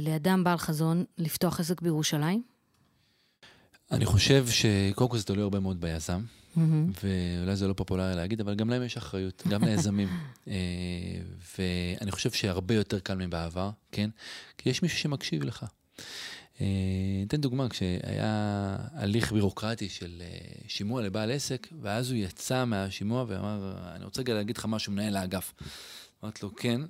[0.02, 2.44] לאדם בעל חזון לפתוח עסק בירושלים?
[3.92, 6.60] אני חושב שקודם כל זה תלוי הרבה מאוד ביזם, mm-hmm.
[7.04, 10.08] ואולי זה לא פופולרי להגיד, אבל גם להם יש אחריות, גם ליזמים.
[10.48, 10.54] אה,
[11.58, 14.10] ואני חושב שהרבה יותר קל מבעבר, כן?
[14.58, 15.66] כי יש מישהו שמקשיב לך.
[16.62, 16.66] אה,
[17.28, 20.28] אתן דוגמה, כשהיה הליך בירוקרטי של אה,
[20.68, 25.16] שימוע לבעל עסק, ואז הוא יצא מהשימוע ואמר, אני רוצה רגע להגיד לך משהו, מנהל
[25.16, 25.54] האגף.
[26.24, 26.82] אמרתי לו, כן.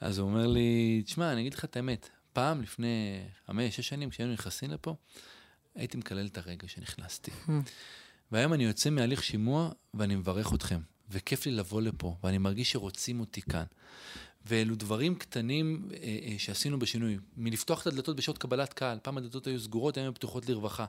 [0.00, 4.10] אז הוא אומר לי, תשמע, אני אגיד לך את האמת, פעם, לפני חמש, שש שנים,
[4.10, 4.94] כשהיינו נכנסים לפה,
[5.74, 7.30] הייתי מקלל את הרגע שנכנסתי.
[8.32, 13.20] והיום אני יוצא מהליך שימוע ואני מברך אתכם, וכיף לי לבוא לפה, ואני מרגיש שרוצים
[13.20, 13.64] אותי כאן.
[14.48, 17.18] ואלו דברים קטנים אה, אה, שעשינו בשינוי.
[17.36, 20.84] מלפתוח את הדלתות בשעות קבלת קהל, פעם הדלתות היו סגורות, היום הן פתוחות לרווחה.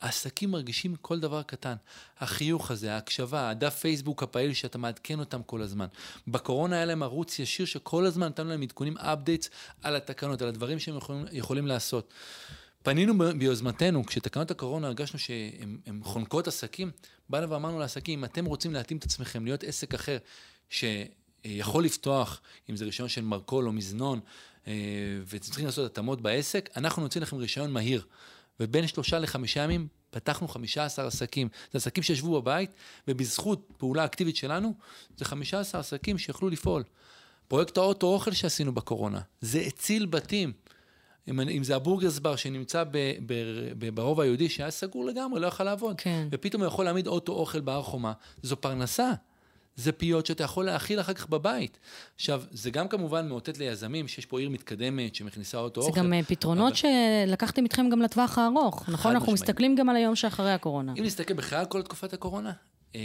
[0.00, 1.74] העסקים מרגישים כל דבר קטן.
[2.18, 5.86] החיוך הזה, ההקשבה, הדף פייסבוק הפעיל שאתה מעדכן אותם כל הזמן.
[6.28, 9.50] בקורונה היה להם ערוץ ישיר שכל הזמן נתנו להם עדכונים, אפדייטס
[9.82, 12.12] על התקנות, על הדברים שהם יכולים, יכולים לעשות.
[12.82, 16.90] פנינו ביוזמתנו, כשתקנות הקורונה הרגשנו שהן חונקות עסקים,
[17.28, 20.18] באנו ואמרנו לעסקים, אם אתם רוצים להתאים את עצמכם, להיות עסק אחר,
[20.70, 20.84] ש...
[21.46, 24.20] יכול לפתוח, אם זה רישיון של מרכול או מזנון,
[24.66, 24.72] אה,
[25.24, 28.04] ואתם צריכים לעשות התאמות בעסק, אנחנו נוציא לכם רישיון מהיר.
[28.60, 31.48] ובין שלושה לחמישה ימים פתחנו חמישה עשר עסקים.
[31.72, 32.70] זה עסקים שישבו בבית,
[33.08, 34.74] ובזכות פעולה אקטיבית שלנו,
[35.16, 36.82] זה חמישה עשר עסקים שיכלו לפעול.
[37.48, 40.52] פרויקט האוטו אוכל שעשינו בקורונה, זה הציל בתים.
[41.30, 42.90] אם, אם זה הבורגרס בר שנמצא ב,
[43.26, 43.34] ב,
[43.78, 46.00] ב, ברובע היהודי, שהיה סגור לגמרי, לא יכל לעבוד.
[46.00, 46.28] כן.
[46.32, 49.12] ופתאום הוא יכול להעמיד אוטו אוכל בהר חומה, זו פרנסה.
[49.76, 51.78] זה פיות שאתה יכול להאכיל אחר כך בבית.
[52.14, 56.00] עכשיו, זה גם כמובן מאותת ליזמים שיש פה עיר מתקדמת שמכניסה אותו זה אוכל.
[56.00, 57.26] זה גם אה, פתרונות אבל...
[57.26, 59.12] שלקחתם איתכם גם לטווח הארוך, נכון?
[59.12, 59.50] אנחנו משמעית.
[59.50, 60.92] מסתכלים גם על היום שאחרי הקורונה.
[60.98, 62.52] אם נסתכל בכלל על כל תקופת הקורונה,
[62.94, 63.00] אה,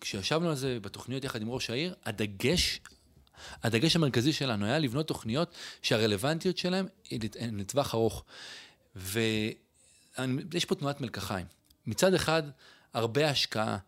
[0.00, 2.80] כשישבנו על זה בתוכניות יחד עם ראש העיר, הדגש,
[3.62, 7.20] הדגש המרכזי שלנו היה לבנות תוכניות שהרלוונטיות שלהן היא
[7.52, 8.24] לטווח ארוך.
[8.96, 11.46] ויש פה תנועת מלקחיים.
[11.86, 12.42] מצד אחד,
[12.94, 13.78] הרבה השקעה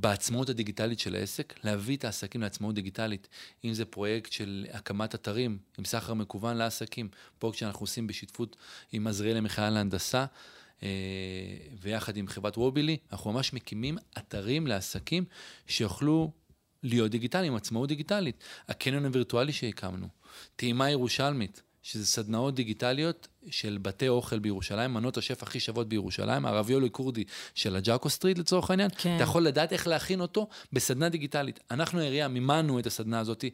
[0.00, 3.28] בעצמאות הדיגיטלית של העסק, להביא את העסקים לעצמאות דיגיטלית.
[3.64, 8.56] אם זה פרויקט של הקמת אתרים עם סחר מקוון לעסקים, פרויקט שאנחנו עושים בשותפות
[8.92, 10.24] עם עזריאל למכללה להנדסה,
[10.82, 10.88] אה,
[11.80, 15.24] ויחד עם חברת וובילי, אנחנו ממש מקימים אתרים לעסקים
[15.66, 16.30] שיוכלו
[16.82, 18.44] להיות דיגיטליים, עצמאות דיגיטלית.
[18.68, 20.08] הקניון הווירטואלי שהקמנו,
[20.56, 21.62] טעימה ירושלמית.
[21.84, 27.76] שזה סדנאות דיגיטליות של בתי אוכל בירושלים, מנות השף הכי שוות בירושלים, הרביולי כורדי של
[27.76, 29.16] ה Jacko Street לצורך העניין, כן.
[29.16, 31.60] אתה יכול לדעת איך להכין אותו בסדנה דיגיטלית.
[31.70, 33.44] אנחנו העירייה מימנו את הסדנה הזאת,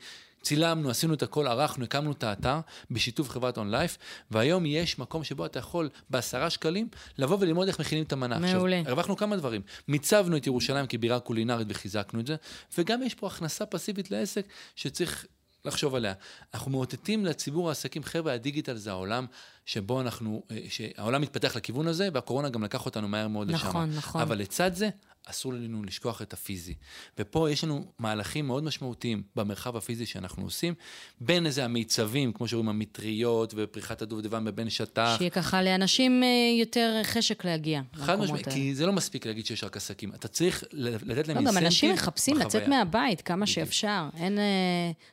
[0.43, 3.99] צילמנו, עשינו את הכל, ערכנו, הקמנו את האתר בשיתוף חברת אונלייף,
[4.31, 6.89] והיום יש מקום שבו אתה יכול בעשרה שקלים
[7.19, 8.39] לבוא וללמוד איך מכינים את המנה.
[8.39, 8.79] מעולה.
[8.79, 9.63] עכשיו, הרווחנו כמה דברים.
[9.89, 12.37] מיצבנו את ירושלים כבירה קולינרית וחיזקנו את זה,
[12.79, 15.27] וגם יש פה הכנסה פסיבית לעסק שצריך
[15.65, 16.13] לחשוב עליה.
[16.55, 19.27] אנחנו מאותתים לציבור העסקים, חבר'ה, הדיגיטל זה העולם.
[19.67, 23.67] שבו אנחנו, אה, שהעולם מתפתח לכיוון הזה, והקורונה גם לקח אותנו מהר מאוד לשם.
[23.67, 24.21] נכון, נכון.
[24.21, 24.89] אבל לצד זה,
[25.27, 26.75] אסור לנו לשכוח את הפיזי.
[27.19, 30.75] ופה יש לנו מהלכים מאוד משמעותיים במרחב הפיזי שאנחנו עושים,
[31.21, 35.15] בין איזה המיצבים, כמו שאומרים, המטריות ופריחת הדובדבן בבין שטח.
[35.19, 36.29] שיהיה ככה לאנשים אה,
[36.61, 40.15] יותר חשק להגיע חד משמעית, כי זה לא מספיק להגיד שיש רק עסקים.
[40.15, 43.55] אתה צריך לתת להם אינסנטיב לא, גם אנשים מחפשים לצאת מהבית כמה בדיוק.
[43.55, 44.09] שאפשר.
[44.17, 44.45] אין, אה,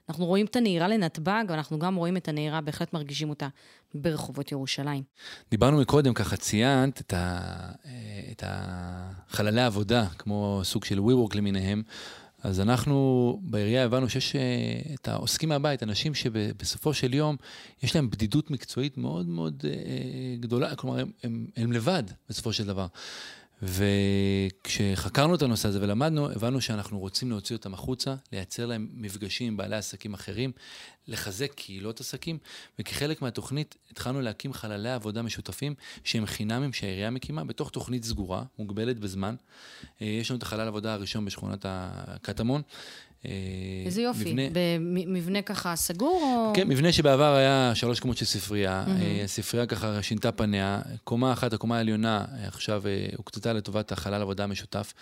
[0.10, 3.48] אנחנו רואים את הנהירה לנתב"ג, ואנחנו גם רואים את הנהירה, בהחלט מרגישים אותה
[3.93, 5.04] ברחובות ירושלים.
[5.52, 7.17] דיברנו מקודם, ככה ציינת את, ה,
[7.86, 7.91] אה,
[8.32, 11.84] את החללי העבודה, כמו סוג של WeWork למיניהם.
[12.43, 14.41] אז אנחנו בעירייה הבנו שיש אה,
[14.93, 17.36] את העוסקים מהבית, אנשים שבסופו של יום
[17.84, 22.65] יש להם בדידות מקצועית מאוד מאוד אה, גדולה, כלומר, הם, הם, הם לבד בסופו של
[22.65, 22.88] דבר.
[23.63, 29.58] וכשחקרנו את הנושא הזה ולמדנו, הבנו שאנחנו רוצים להוציא אותם החוצה, לייצר להם מפגשים עם
[29.58, 30.52] בעלי עסקים אחרים,
[31.08, 32.38] לחזק קהילות עסקים,
[32.80, 39.00] וכחלק מהתוכנית התחלנו להקים חללי עבודה משותפים שהם חינמים שהעירייה מקימה, בתוך תוכנית סגורה, מוגבלת
[39.00, 39.36] בזמן.
[40.02, 42.62] אה, יש לנו את החלל העבודה הראשון בשכונת הקטמון,
[43.86, 44.34] איזה יופי.
[44.34, 44.43] מבנה...
[44.53, 46.53] במבנה ככה סגור או...
[46.56, 48.86] כן, מבנה שבעבר היה שלוש קומות של ספרייה.
[48.88, 49.23] Mm-hmm.
[49.23, 50.82] הספרייה ככה שינתה פניה.
[51.03, 52.84] קומה אחת, הקומה העליונה, עכשיו
[53.17, 54.93] הוקצתה לטובת החלל עבודה המשותף.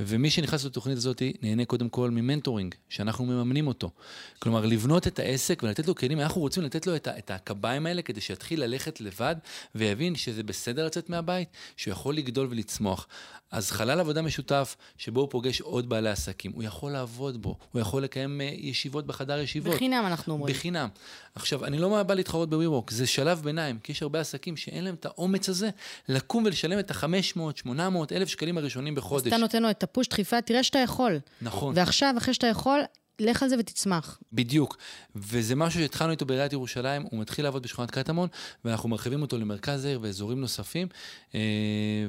[0.00, 3.90] ומי שנכנס לתוכנית הזאת נהנה קודם כל ממנטורינג, שאנחנו מממנים אותו.
[4.38, 8.02] כלומר, לבנות את העסק ולתת לו כלים, אנחנו רוצים לתת לו את, את הקביים האלה
[8.02, 9.36] כדי שיתחיל ללכת לבד
[9.74, 13.06] ויבין שזה בסדר לצאת מהבית, שהוא יכול לגדול ולצמוח.
[13.50, 17.80] אז חלל עבודה משותף, שבו הוא פוגש עוד בעלי עסקים, הוא יכול לעבוד בו, הוא
[17.80, 19.74] יכול לקיים אה, ישיבות בחדר ישיבות.
[19.74, 20.54] בחינם, אנחנו אומרים.
[20.54, 20.88] בחינם.
[21.34, 24.94] עכשיו, אני לא בא להתחרות בוויוורק, זה שלב ביניים, כי יש הרבה עסקים שאין להם
[24.94, 25.70] את האומץ הזה
[26.08, 29.26] לקום ולשלם את ה-500, 800, 1,000 שקלים הראשונים בחודש.
[29.26, 31.18] אז אתה נותן לו את הפוש דחיפה, תראה שאתה יכול.
[31.42, 31.74] נכון.
[31.76, 32.80] ועכשיו, אחרי שאתה יכול,
[33.20, 34.18] לך על זה ותצמח.
[34.32, 34.76] בדיוק.
[35.16, 38.28] וזה משהו שהתחלנו איתו בעיריית ירושלים, הוא מתחיל לעבוד בשכונת קטמון,
[38.64, 40.88] ואנחנו מרחיבים אותו למרכז העיר ואזורים נוספים,
[41.34, 41.40] אה,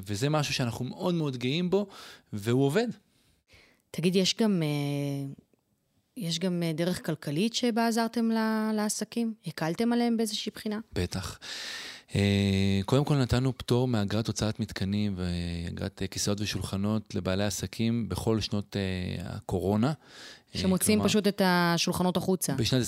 [0.07, 1.87] וזה משהו שאנחנו מאוד מאוד גאים בו,
[2.33, 2.87] והוא עובד.
[3.91, 5.33] תגיד, יש גם, אה,
[6.17, 8.29] יש גם אה, דרך כלכלית שבה עזרתם
[8.73, 9.33] לעסקים?
[9.47, 10.79] הקלתם עליהם באיזושהי בחינה?
[10.93, 11.39] בטח.
[12.85, 18.75] קודם כל נתנו פטור מאגרת הוצאת מתקנים ואגרת כיסאות ושולחנות לבעלי עסקים בכל שנות
[19.23, 19.93] הקורונה.
[20.53, 22.53] שמוציאים כלומר, פשוט את השולחנות החוצה.
[22.53, 22.83] בשנת 2020-2021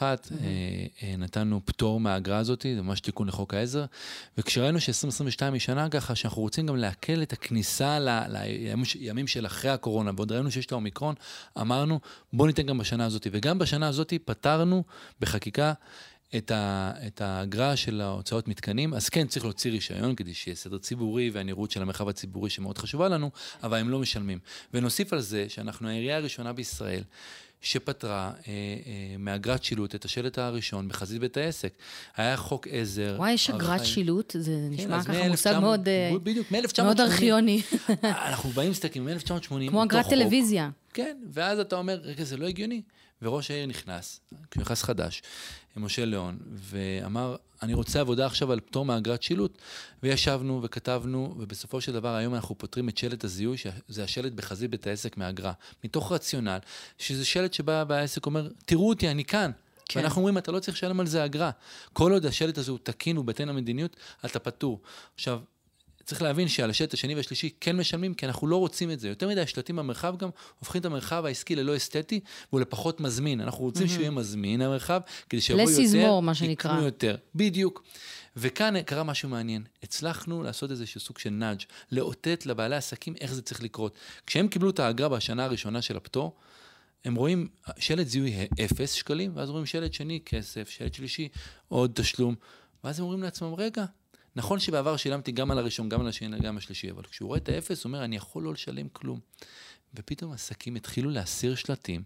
[0.00, 0.32] mm-hmm.
[1.02, 3.84] אה, נתנו פטור מהאגרה הזאת, זה ממש תיקון לחוק העזר,
[4.38, 7.98] וכשראינו ש-2022 היא שנה ככה, שאנחנו רוצים גם להקל את הכניסה
[9.00, 11.14] לימים של אחרי הקורונה, ועוד ראינו שיש את האומיקרון,
[11.60, 12.00] אמרנו,
[12.32, 13.26] בואו ניתן גם בשנה הזאת.
[13.32, 14.84] וגם בשנה הזאת פתרנו
[15.20, 15.72] בחקיקה
[16.36, 20.78] את, ה, את האגרה של ההוצאות מתקנים, אז כן, צריך להוציא רישיון כדי שיהיה סדר
[20.78, 23.30] ציבורי והנראות של המרחב הציבורי שמאוד חשובה לנו,
[23.62, 24.38] אבל הם לא משלמים.
[24.74, 27.02] ונוסיף על זה שאנחנו העירייה הראשונה בישראל
[27.60, 31.72] שפטרה אה, אה, מאגרת שילוט את השלט הראשון בחזית בית העסק.
[32.16, 33.14] היה חוק עזר.
[33.18, 34.36] וואי, יש אגרת שילוט?
[34.38, 36.82] זה כן, נשמע ככה מושג מאוד, אה, בדיוק, מ-1980.
[36.82, 37.62] מאוד ארכיוני.
[38.04, 40.70] אנחנו באים מסתכלים, מ-1980, כמו אגרת טלוויזיה.
[40.94, 42.82] כן, ואז אתה אומר, רגע, זה לא הגיוני.
[43.22, 45.22] וראש העיר נכנס, כשהוא נכנס חדש,
[45.76, 49.58] משה ליאון, ואמר, אני רוצה עבודה עכשיו על פטור מאגרת שילוט.
[50.02, 54.86] וישבנו וכתבנו, ובסופו של דבר היום אנחנו פותרים את שלט הזיהוי, שזה השלט בחזית בית
[54.86, 55.52] העסק מאגרה.
[55.84, 56.58] מתוך רציונל,
[56.98, 59.50] שזה שלט שבא בעסק אומר, תראו אותי, אני כאן.
[59.88, 60.00] כן.
[60.00, 61.50] ואנחנו אומרים, אתה לא צריך לשלם על זה אגרה.
[61.92, 64.80] כל עוד השלט הזה הוא תקין ובהתאם למדיניות, אתה פטור.
[65.14, 65.40] עכשיו,
[66.08, 69.08] צריך להבין שעל השלט השני והשלישי כן משלמים, כי אנחנו לא רוצים את זה.
[69.08, 72.20] יותר מדי השלטים במרחב גם הופכים את המרחב העסקי ללא אסתטי,
[72.52, 73.40] והוא לפחות מזמין.
[73.40, 73.90] אנחנו רוצים mm-hmm.
[73.90, 76.72] שהוא יהיה מזמין, המרחב, כדי שיבואו יותר, לסיזמור, מה שנקרא.
[76.72, 77.16] יקנו יותר.
[77.34, 77.84] בדיוק.
[78.36, 79.64] וכאן קרה משהו מעניין.
[79.82, 81.60] הצלחנו לעשות איזשהו סוג של נאג',
[81.92, 83.94] לאותת לבעלי עסקים איך זה צריך לקרות.
[84.26, 86.36] כשהם קיבלו את האגרה בשנה הראשונה של הפטור,
[87.04, 91.28] הם רואים שלט זיהוי אפס שקלים, ואז רואים שלט שני כסף, שלט שלישי
[91.68, 92.34] עוד תשלום.
[92.84, 93.84] ואז הם אומרים לעצמם, רגע,
[94.38, 97.38] נכון שבעבר שילמתי גם על הראשון, גם על השני, גם על השלישי, אבל כשהוא רואה
[97.38, 99.20] את האפס, הוא אומר, אני יכול לא לשלם כלום.
[99.94, 102.02] ופתאום עסקים התחילו להסיר שלטים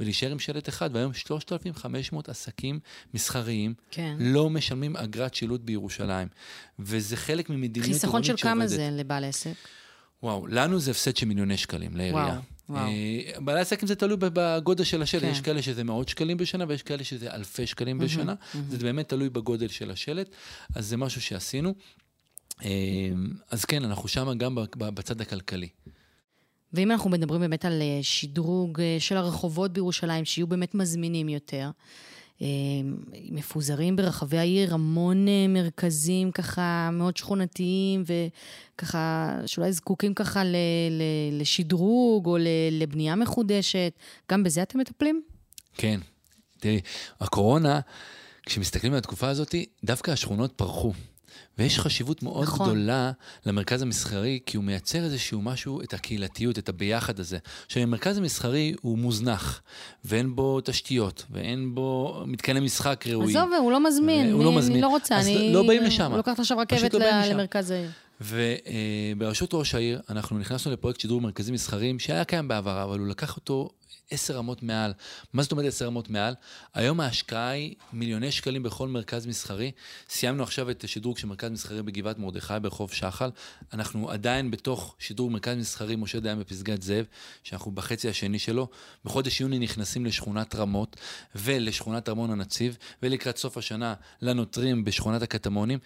[0.00, 2.80] ולהישאר עם שלט אחד, והיום 3,500 עסקים
[3.14, 4.16] מסחריים כן.
[4.20, 6.28] לא משלמים אגרת שילוט בירושלים.
[6.78, 8.00] וזה חלק ממדיניות שעובדת.
[8.00, 9.52] חיסכון של כמה זה לבעל עסק?
[10.22, 12.26] וואו, לנו זה הפסד של מיליוני שקלים לעירייה.
[12.26, 12.40] וואו.
[12.76, 15.28] אה, בעלי עסקים זה תלוי בגודל של השלט, כן.
[15.28, 18.34] יש כאלה שזה מאות שקלים בשנה ויש כאלה שזה אלפי שקלים בשנה.
[18.68, 20.28] זה באמת תלוי בגודל של השלט,
[20.74, 21.74] אז זה משהו שעשינו.
[22.64, 22.68] אה,
[23.50, 25.68] אז כן, אנחנו שם גם בצד הכלכלי.
[26.72, 31.70] ואם אנחנו מדברים באמת על אה, שדרוג של הרחובות בירושלים, שיהיו באמת מזמינים יותר,
[33.30, 40.56] מפוזרים ברחבי העיר המון מרכזים ככה מאוד שכונתיים וככה שאולי זקוקים ככה ל,
[40.90, 41.02] ל,
[41.40, 43.92] לשדרוג או ל, לבנייה מחודשת.
[44.30, 45.22] גם בזה אתם מטפלים?
[45.74, 46.00] כן.
[46.60, 46.80] תראי,
[47.20, 47.80] הקורונה
[48.46, 50.92] כשמסתכלים על התקופה הזאת, דווקא השכונות פרחו.
[51.58, 52.66] ויש חשיבות מאוד נכון.
[52.66, 53.12] גדולה
[53.46, 57.38] למרכז המסחרי, כי הוא מייצר איזשהו משהו, את הקהילתיות, את הביחד הזה.
[57.66, 59.62] עכשיו, המרכז המסחרי הוא מוזנח,
[60.04, 63.36] ואין בו תשתיות, ואין בו מתקני משחק ראויים.
[63.36, 64.72] עזוב, הוא לא מזמין, הוא לא מזמין.
[64.72, 65.52] אני לא רוצה, אז אני...
[65.52, 66.12] לא באים לשם.
[66.16, 67.90] לוקחת עכשיו רכבת לא למרכז העיר.
[68.20, 73.36] וברשות ראש העיר, אנחנו נכנסנו לפרויקט שידור מרכזים מסחריים שהיה קיים בעבר, אבל הוא לקח
[73.36, 73.70] אותו
[74.10, 74.92] עשר רמות מעל.
[75.32, 76.34] מה זאת אומרת עשר רמות מעל?
[76.74, 79.70] היום ההשקעה היא מיליוני שקלים בכל מרכז מסחרי.
[80.08, 83.30] סיימנו עכשיו את השדרוג של מרכז מסחרי בגבעת מרדכי ברחוב שחל.
[83.72, 87.04] אנחנו עדיין בתוך שדרוג מרכז מסחרי משה דיין בפסגת זאב,
[87.42, 88.68] שאנחנו בחצי השני שלו.
[89.04, 90.96] בחודש יוני נכנסים לשכונת רמות
[91.34, 95.78] ולשכונת ארמון הנציב, ולקראת סוף השנה לנוטרים בשכונת הקטמונים.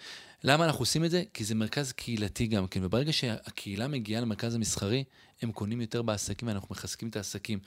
[0.43, 1.23] למה אנחנו עושים את זה?
[1.33, 5.03] כי זה מרכז קהילתי גם כן, וברגע שהקהילה מגיעה למרכז המסחרי,
[5.41, 7.59] הם קונים יותר בעסקים ואנחנו מחזקים את העסקים.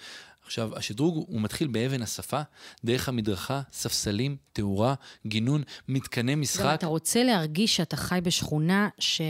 [0.44, 2.40] עכשיו, השדרוג הוא מתחיל באבן השפה,
[2.85, 4.94] דרך המדרכה, ספסלים, תאורה,
[5.26, 6.74] גינון, מתקני משחק.
[6.74, 9.20] אתה רוצה להרגיש שאתה חי בשכונה ש...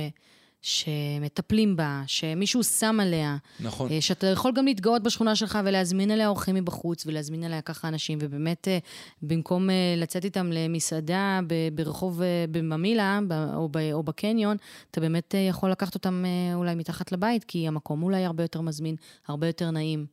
[0.63, 3.37] שמטפלים בה, שמישהו שם עליה.
[3.61, 3.93] נכון.
[3.93, 8.19] אה, שאתה יכול גם להתגאות בשכונה שלך ולהזמין אליה אורחים מבחוץ, ולהזמין אליה ככה אנשים,
[8.23, 8.79] ובאמת, אה,
[9.23, 11.41] במקום אה, לצאת איתם למסעדה
[11.75, 13.21] ברחוב, בממילה,
[13.55, 14.57] או, או בקניון,
[14.91, 18.97] אתה באמת יכול לקחת אותם אולי מתחת לבית, כי המקום אולי הרבה יותר מזמין,
[19.29, 20.07] הרבה יותר נעים.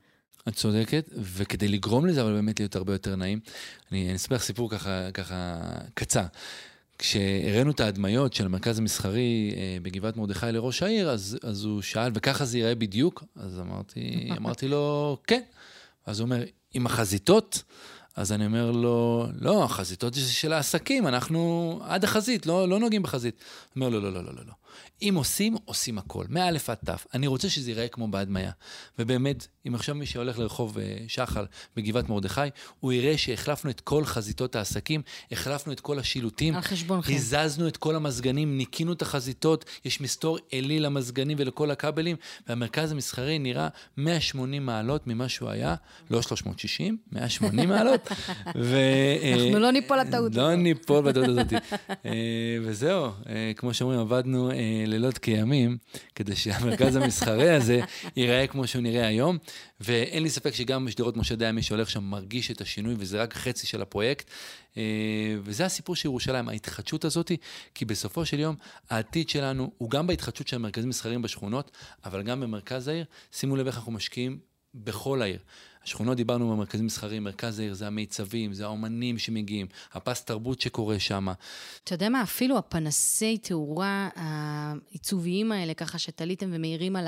[0.47, 3.39] את צודקת, וכדי לגרום לזה, אבל באמת להיות הרבה יותר נעים,
[3.91, 5.61] אני, אני אספר סיפור ככה, ככה
[5.93, 6.25] קצר.
[6.97, 12.11] כשהראינו את ההדמיות של המרכז המסחרי אה, בגבעת מרדכי לראש העיר, אז, אז הוא שאל,
[12.13, 13.23] וככה זה ייראה בדיוק?
[13.35, 15.41] אז אמרתי, אמרתי לו, כן.
[16.05, 17.63] אז הוא אומר, עם החזיתות?
[18.15, 23.03] אז אני אומר לו, לא, החזיתות זה של העסקים, אנחנו עד החזית, לא, לא נוגעים
[23.03, 23.35] בחזית.
[23.35, 24.53] הוא אומר, לא, לא, לא, לא, לא.
[25.01, 26.89] אם עושים, עושים הכל, מא' עד ת'.
[27.13, 28.51] אני רוצה שזה ייראה כמו בהדמיה.
[28.99, 32.41] ובאמת, אם עכשיו מי שהולך לרחוב אה, שחל בגבעת מרדכי,
[32.79, 36.55] הוא יראה שהחלפנו את כל חזיתות העסקים, החלפנו את כל השילוטים.
[36.55, 37.13] על חשבונכם.
[37.13, 42.15] הזזנו את כל המזגנים, ניקינו את החזיתות, יש מסתור עלי למזגנים ולכל הכבלים,
[42.47, 45.75] והמרכז המסחרי נראה 180 מעלות ממה שהוא היה,
[46.09, 48.07] לא 360, 180 מעלות.
[48.55, 48.77] ו...
[49.33, 51.53] אנחנו לא ניפול לטעות לא ניפול בטעות הזאת.
[52.05, 52.11] אה,
[52.61, 54.51] וזהו, אה, כמו שאומרים, עבדנו
[54.87, 55.77] לילות כימים,
[56.15, 57.79] כדי שהמרכז המסחרי הזה
[58.15, 59.37] ייראה כמו שהוא נראה היום.
[59.79, 63.33] ואין לי ספק שגם בשדרות משה דיין, מי שהולך שם מרגיש את השינוי, וזה רק
[63.33, 64.29] חצי של הפרויקט.
[64.77, 64.83] אה,
[65.43, 67.31] וזה הסיפור של ירושלים, ההתחדשות הזאת,
[67.75, 68.55] כי בסופו של יום
[68.89, 71.71] העתיד שלנו הוא גם בהתחדשות של המרכזים מסחריים בשכונות,
[72.05, 73.05] אבל גם במרכז העיר.
[73.31, 74.39] שימו לב איך אנחנו משקיעים
[74.83, 75.39] בכל העיר.
[75.83, 81.27] השכונות, דיברנו במרכזים מסחריים, מרכז העיר זה המיצבים, זה האומנים שמגיעים, הפס תרבות שקורה שם.
[81.83, 87.07] אתה יודע מה, אפילו הפנסי תאורה העיצוביים האלה, ככה שתליתם ומאירים על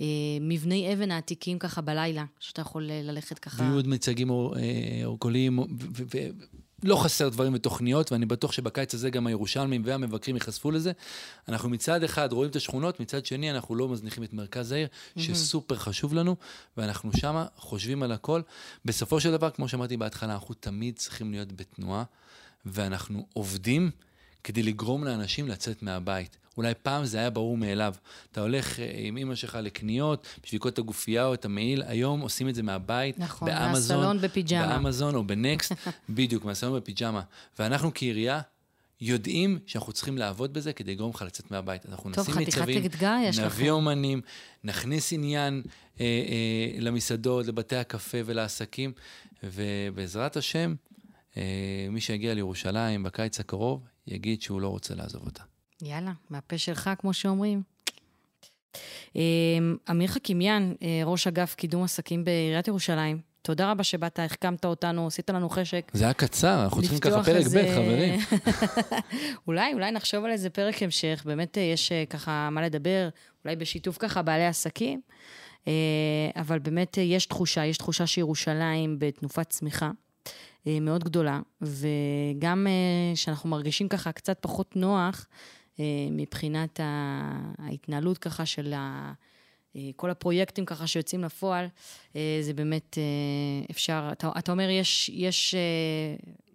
[0.00, 3.62] המבני אבן העתיקים ככה בלילה, שאתה יכול ללכת ככה...
[3.62, 4.30] ויהיו עוד מיצגים
[5.04, 5.58] אורגוליים,
[6.82, 10.92] לא חסר דברים ותוכניות, ואני בטוח שבקיץ הזה גם הירושלמים והמבקרים ייחשפו לזה.
[11.48, 15.20] אנחנו מצד אחד רואים את השכונות, מצד שני אנחנו לא מזניחים את מרכז העיר, mm-hmm.
[15.20, 16.36] שסופר חשוב לנו,
[16.76, 18.40] ואנחנו שמה חושבים על הכל.
[18.84, 22.04] בסופו של דבר, כמו שאמרתי בהתחלה, אנחנו תמיד צריכים להיות בתנועה,
[22.66, 23.90] ואנחנו עובדים
[24.44, 26.36] כדי לגרום לאנשים לצאת מהבית.
[26.56, 27.94] אולי פעם זה היה ברור מאליו.
[28.32, 32.20] אתה הולך אה, עם אמא שלך לקניות, בשביל לקרוא את הגופייה או את המעיל, היום
[32.20, 33.96] עושים את זה מהבית, נכון, באמזון.
[33.96, 34.66] מהסלון בפיג'מה.
[34.66, 35.72] באמזון או בנקסט,
[36.08, 37.22] בדיוק, מהסלון בפיג'מה.
[37.58, 38.40] ואנחנו כעירייה
[39.00, 41.86] יודעים שאנחנו צריכים לעבוד בזה כדי לגרום לך לצאת מהבית.
[41.86, 42.82] אנחנו טוב, נשים ניצבים,
[43.44, 44.20] נביא אומנים,
[44.64, 45.62] נכניס עניין
[46.00, 48.92] אה, אה, למסעדות, לבתי הקפה ולעסקים,
[49.42, 50.74] ובעזרת השם,
[51.36, 51.42] אה,
[51.90, 55.42] מי שיגיע לירושלים בקיץ הקרוב, יגיד שהוא לא רוצה לעזוב אותה.
[55.82, 57.62] יאללה, מהפה שלך, כמו שאומרים.
[59.16, 65.06] אמ, אמיר חכימיאן, אה, ראש אגף קידום עסקים בעיריית ירושלים, תודה רבה שבאת, החכמת אותנו,
[65.06, 65.90] עשית לנו חשק.
[65.92, 68.20] זה היה קצר, אנחנו צריכים ככה פרק ב', חברים.
[69.46, 73.08] אולי, אולי נחשוב על איזה פרק המשך, באמת אה, יש אה, ככה מה לדבר,
[73.44, 75.00] אולי בשיתוף ככה בעלי עסקים,
[76.36, 79.90] אבל באמת יש תחושה, יש תחושה שירושלים בתנופת צמיחה.
[80.66, 82.66] מאוד גדולה, וגם
[83.14, 85.26] שאנחנו מרגישים ככה קצת פחות נוח
[85.80, 86.80] אה, מבחינת
[87.58, 89.12] ההתנהלות ככה של ה...
[89.76, 91.66] אה, כל הפרויקטים ככה שיוצאים לפועל,
[92.16, 92.98] אה, זה באמת
[93.70, 95.54] אפשר, אתה, אתה אומר, יש, יש,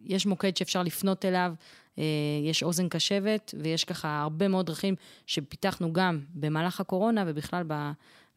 [0.03, 1.53] יש מוקד שאפשר לפנות אליו,
[2.43, 4.95] יש אוזן קשבת, ויש ככה הרבה מאוד דרכים
[5.27, 7.63] שפיתחנו גם במהלך הקורונה ובכלל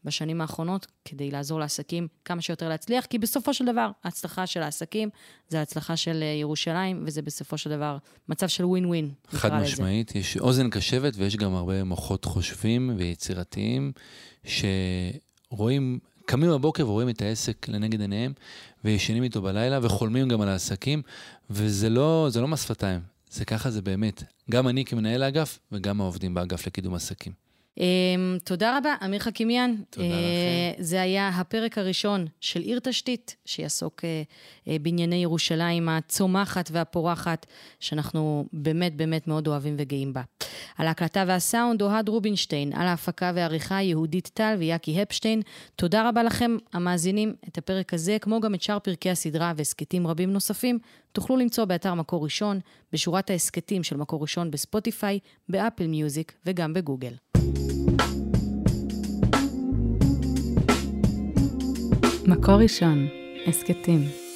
[0.03, 5.09] בשנים האחרונות, כדי לעזור לעסקים כמה שיותר להצליח, כי בסופו של דבר, ההצלחה של העסקים
[5.47, 7.97] זה ההצלחה של אה, ירושלים, וזה בסופו של דבר
[8.29, 10.19] מצב של ווין ווין, חד משמעית, לזה.
[10.19, 13.91] יש אוזן קשבת ויש גם הרבה מוחות חושבים ויצירתיים,
[14.43, 18.33] שרואים קמים בבוקר ורואים את העסק לנגד עיניהם,
[18.83, 21.01] וישנים איתו בלילה, וחולמים גם על העסקים,
[21.49, 24.23] וזה לא, לא מס שפתיים, זה ככה זה באמת.
[24.51, 27.48] גם אני כמנהל האגף, וגם העובדים באגף לקידום עסקים.
[27.77, 29.75] אמ, תודה רבה, אמיר חכימיאן.
[29.89, 30.83] תודה אה, לכם.
[30.83, 34.21] זה היה הפרק הראשון של עיר תשתית, שיעסוק אה,
[34.67, 37.45] אה, בענייני ירושלים הצומחת והפורחת,
[37.79, 40.21] שאנחנו באמת באמת מאוד אוהבים וגאים בה.
[40.77, 45.41] על ההקלטה והסאונד, אוהד רובינשטיין, על ההפקה והעריכה, יהודית טל ויאקי הפשטיין.
[45.75, 47.33] תודה רבה לכם, המאזינים.
[47.47, 50.79] את הפרק הזה, כמו גם את שאר פרקי הסדרה והסכתים רבים נוספים,
[51.11, 52.59] תוכלו למצוא באתר מקור ראשון,
[52.93, 57.13] בשורת ההסכתים של מקור ראשון בספוטיפיי, באפל מיוזיק וגם בגוגל.
[62.27, 63.07] מקור ראשון,
[63.47, 64.28] הסכתים.